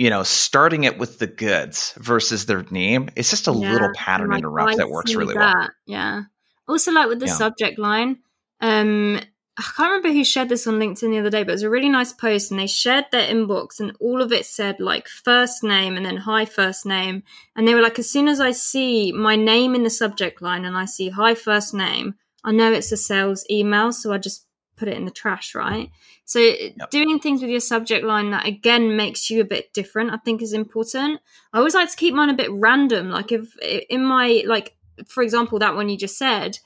[0.00, 3.90] you know starting it with the goods versus their name it's just a yeah, little
[3.94, 5.54] pattern like, interrupt that works really that.
[5.54, 6.22] well yeah
[6.66, 7.34] also like with the yeah.
[7.34, 8.18] subject line
[8.62, 9.20] um
[9.58, 11.68] I can't remember who shared this on LinkedIn the other day, but it was a
[11.68, 15.62] really nice post, and they shared their inbox, and all of it said like first
[15.62, 17.24] name and then hi first name,
[17.54, 20.64] and they were like, as soon as I see my name in the subject line
[20.64, 24.46] and I see hi first name, I know it's a sales email, so I just
[24.80, 25.90] put it in the trash, right?
[26.24, 26.90] So yep.
[26.90, 30.42] doing things with your subject line that again makes you a bit different, I think
[30.42, 31.20] is important.
[31.52, 34.76] I always like to keep mine a bit random, like if in my like
[35.06, 36.58] for example that one you just said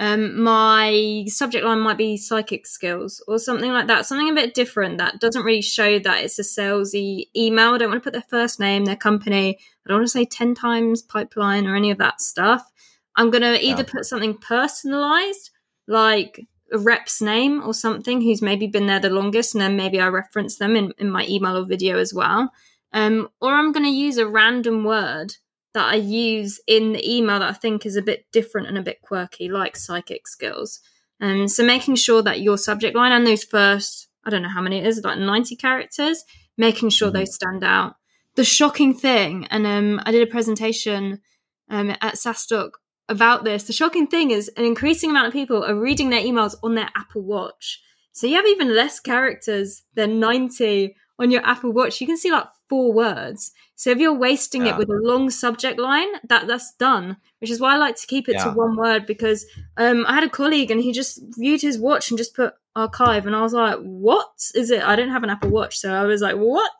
[0.00, 4.54] um, my subject line might be psychic skills or something like that, something a bit
[4.54, 7.74] different that doesn't really show that it's a salesy email.
[7.74, 9.58] I don't want to put their first name, their company.
[9.58, 12.72] I don't want to say 10 times pipeline or any of that stuff.
[13.14, 13.92] I'm going to either yeah.
[13.92, 15.50] put something personalized,
[15.86, 20.00] like a rep's name or something who's maybe been there the longest, and then maybe
[20.00, 22.50] I reference them in, in my email or video as well.
[22.92, 25.36] Um, or I'm going to use a random word
[25.74, 28.82] that I use in the email that I think is a bit different and a
[28.82, 30.80] bit quirky, like psychic skills.
[31.20, 34.62] Um, so making sure that your subject line and those first, I don't know how
[34.62, 36.24] many it is, like 90 characters,
[36.56, 37.18] making sure mm-hmm.
[37.18, 37.96] those stand out.
[38.36, 41.20] The shocking thing, and um, I did a presentation
[41.68, 42.70] um, at SaaStock
[43.10, 43.64] about this.
[43.64, 46.88] The shocking thing is an increasing amount of people are reading their emails on their
[46.96, 47.82] Apple Watch.
[48.12, 52.00] So you have even less characters than 90 on your Apple Watch.
[52.00, 53.52] You can see like four words.
[53.74, 54.74] So if you're wasting yeah.
[54.74, 57.16] it with a long subject line, that that's done.
[57.40, 58.44] Which is why I like to keep it yeah.
[58.44, 59.46] to one word because
[59.76, 63.26] um, I had a colleague and he just viewed his watch and just put archive,
[63.26, 66.04] and I was like, "What is it?" I don't have an Apple Watch, so I
[66.04, 66.70] was like, "What?"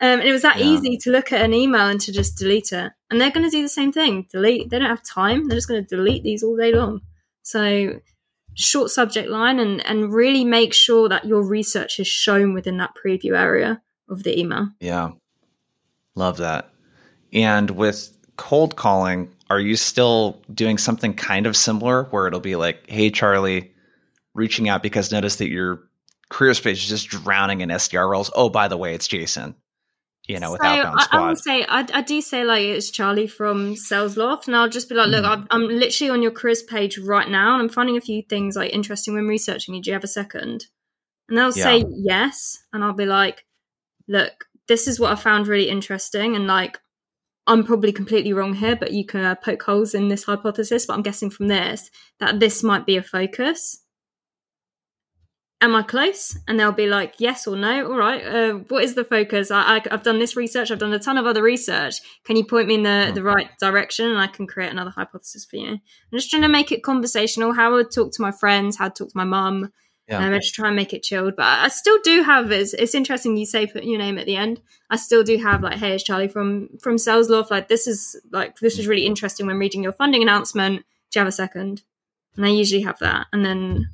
[0.00, 0.66] Um, and it was that yeah.
[0.66, 2.92] easy to look at an email and to just delete it.
[3.10, 4.26] And they're going to do the same thing.
[4.30, 4.68] Delete.
[4.68, 5.48] They don't have time.
[5.48, 7.00] They're just going to delete these all day long.
[7.42, 8.00] So
[8.54, 12.94] short subject line and and really make sure that your research is shown within that
[12.94, 14.68] preview area of the email.
[14.80, 15.12] Yeah.
[16.14, 16.70] Love that.
[17.32, 22.56] And with cold calling, are you still doing something kind of similar where it'll be
[22.56, 23.72] like, hey, Charlie,
[24.34, 25.82] reaching out because notice that your
[26.28, 28.30] careers page is just drowning in SDR roles.
[28.34, 29.54] Oh, by the way, it's Jason.
[30.26, 31.18] You know, so with outbound squad.
[31.18, 34.68] I, I will say, I, I, do say like it's Charlie from Salesloft, and I'll
[34.68, 35.46] just be like, look, mm.
[35.50, 38.72] I'm, literally on your careers page right now, and I'm finding a few things like
[38.72, 39.82] interesting when researching you.
[39.82, 40.66] Do you have a second?
[41.28, 41.64] And they'll yeah.
[41.64, 43.44] say yes, and I'll be like,
[44.08, 46.80] look, this is what I found really interesting, and like,
[47.46, 50.86] I'm probably completely wrong here, but you can uh, poke holes in this hypothesis.
[50.86, 53.80] But I'm guessing from this that this might be a focus.
[55.62, 56.38] Am I close?
[56.46, 57.86] And they'll be like, yes or no.
[57.90, 58.22] All right.
[58.24, 59.50] Uh, what is the focus?
[59.50, 60.70] I, have done this research.
[60.70, 61.94] I've done a ton of other research.
[62.24, 64.10] Can you point me in the, the right direction?
[64.10, 65.68] And I can create another hypothesis for you.
[65.68, 65.80] I'm
[66.12, 67.54] just trying to make it conversational.
[67.54, 69.72] How I would talk to my friends, how to talk to my mum,
[70.08, 70.24] yeah.
[70.24, 72.52] Um, I just try and make it chilled, but I still do have.
[72.52, 74.60] It's, it's interesting you say put your name at the end.
[74.88, 77.50] I still do have like, hey, it's Charlie from from Salesloft.
[77.50, 80.84] Like this is like this is really interesting when reading your funding announcement.
[81.10, 81.82] Do you have a second?
[82.36, 83.88] And I usually have that, and then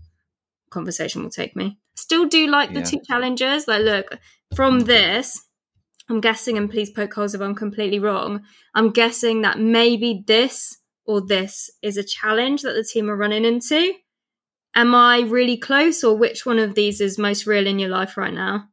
[0.73, 1.79] conversation will take me.
[1.95, 2.87] Still do like the yeah.
[2.87, 3.69] two challenges.
[3.69, 4.19] Like, look
[4.55, 5.41] from this.
[6.11, 8.43] I'm guessing, and please poke holes if I'm completely wrong.
[8.75, 13.45] I'm guessing that maybe this or this is a challenge that the team are running
[13.45, 13.95] into
[14.75, 18.17] am I really close or which one of these is most real in your life
[18.17, 18.69] right now?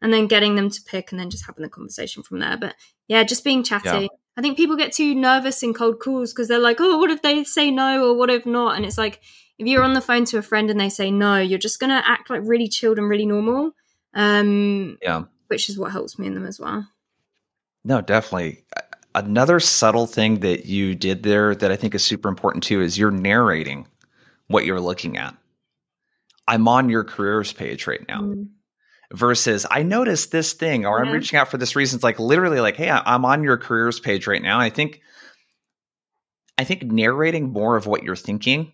[0.00, 2.56] And then getting them to pick and then just having the conversation from there.
[2.56, 2.76] But
[3.08, 3.88] yeah, just being chatty.
[4.02, 4.06] Yeah.
[4.36, 7.22] I think people get too nervous in cold calls because they're like, oh, what if
[7.22, 8.76] they say no or what if not?
[8.76, 9.20] And it's like,
[9.58, 11.90] if you're on the phone to a friend and they say no, you're just going
[11.90, 13.72] to act like really chilled and really normal.
[14.14, 15.24] Um, yeah.
[15.48, 16.86] Which is what helps me in them as well.
[17.84, 18.64] No, definitely.
[19.14, 22.96] Another subtle thing that you did there that I think is super important too is
[22.96, 23.86] you're narrating
[24.46, 25.36] what you're looking at.
[26.46, 28.20] I'm on your careers page right now.
[28.22, 28.48] Mm.
[29.12, 31.06] Versus, I noticed this thing, or yeah.
[31.06, 31.96] I'm reaching out for this reason.
[31.96, 34.60] It's like literally, like, hey, I'm on your careers page right now.
[34.60, 35.00] I think,
[36.58, 38.72] I think narrating more of what you're thinking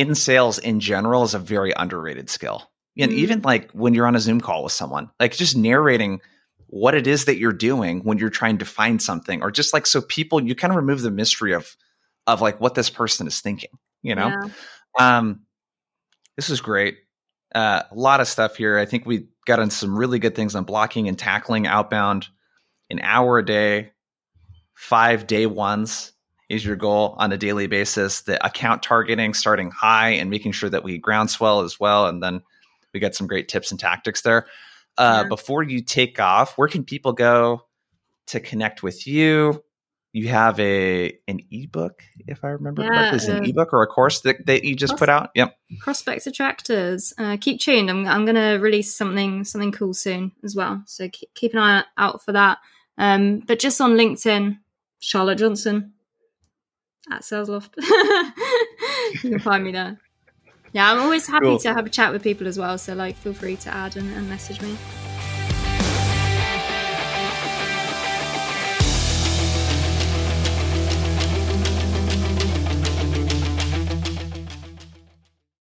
[0.00, 2.70] in sales in general is a very underrated skill.
[2.98, 3.16] And mm.
[3.16, 6.20] even like when you're on a Zoom call with someone, like just narrating
[6.68, 9.86] what it is that you're doing when you're trying to find something, or just like
[9.86, 11.76] so people, you kind of remove the mystery of
[12.26, 13.70] of like what this person is thinking.
[14.02, 14.28] You know,
[14.98, 15.18] yeah.
[15.18, 15.42] Um,
[16.36, 16.96] this is great.
[17.54, 18.78] Uh, a lot of stuff here.
[18.78, 22.28] I think we got on some really good things on blocking and tackling outbound.
[22.88, 23.92] An hour a day,
[24.74, 26.12] five day ones
[26.50, 28.22] is your goal on a daily basis.
[28.22, 32.06] The account targeting starting high and making sure that we groundswell as well.
[32.06, 32.42] And then
[32.92, 34.46] we got some great tips and tactics there.
[34.98, 35.24] Uh.
[35.24, 37.62] Before you take off, where can people go
[38.26, 39.62] to connect with you?
[40.12, 43.82] You have a an ebook, if I remember yeah, correctly, is an uh, ebook or
[43.82, 45.30] a course that, that you just pros- put out.
[45.36, 45.56] Yep.
[45.78, 47.14] prospects attractors.
[47.16, 47.88] Uh, keep tuned.
[47.88, 50.82] I'm I'm going to release something something cool soon as well.
[50.86, 52.58] So keep, keep an eye out for that.
[52.98, 54.58] Um, but just on LinkedIn,
[54.98, 55.92] Charlotte Johnson
[57.10, 57.70] at Salesloft.
[59.24, 59.98] you can find me there.
[60.72, 61.58] Yeah, I'm always happy cool.
[61.60, 62.78] to have a chat with people as well.
[62.78, 64.76] So like, feel free to add and, and message me.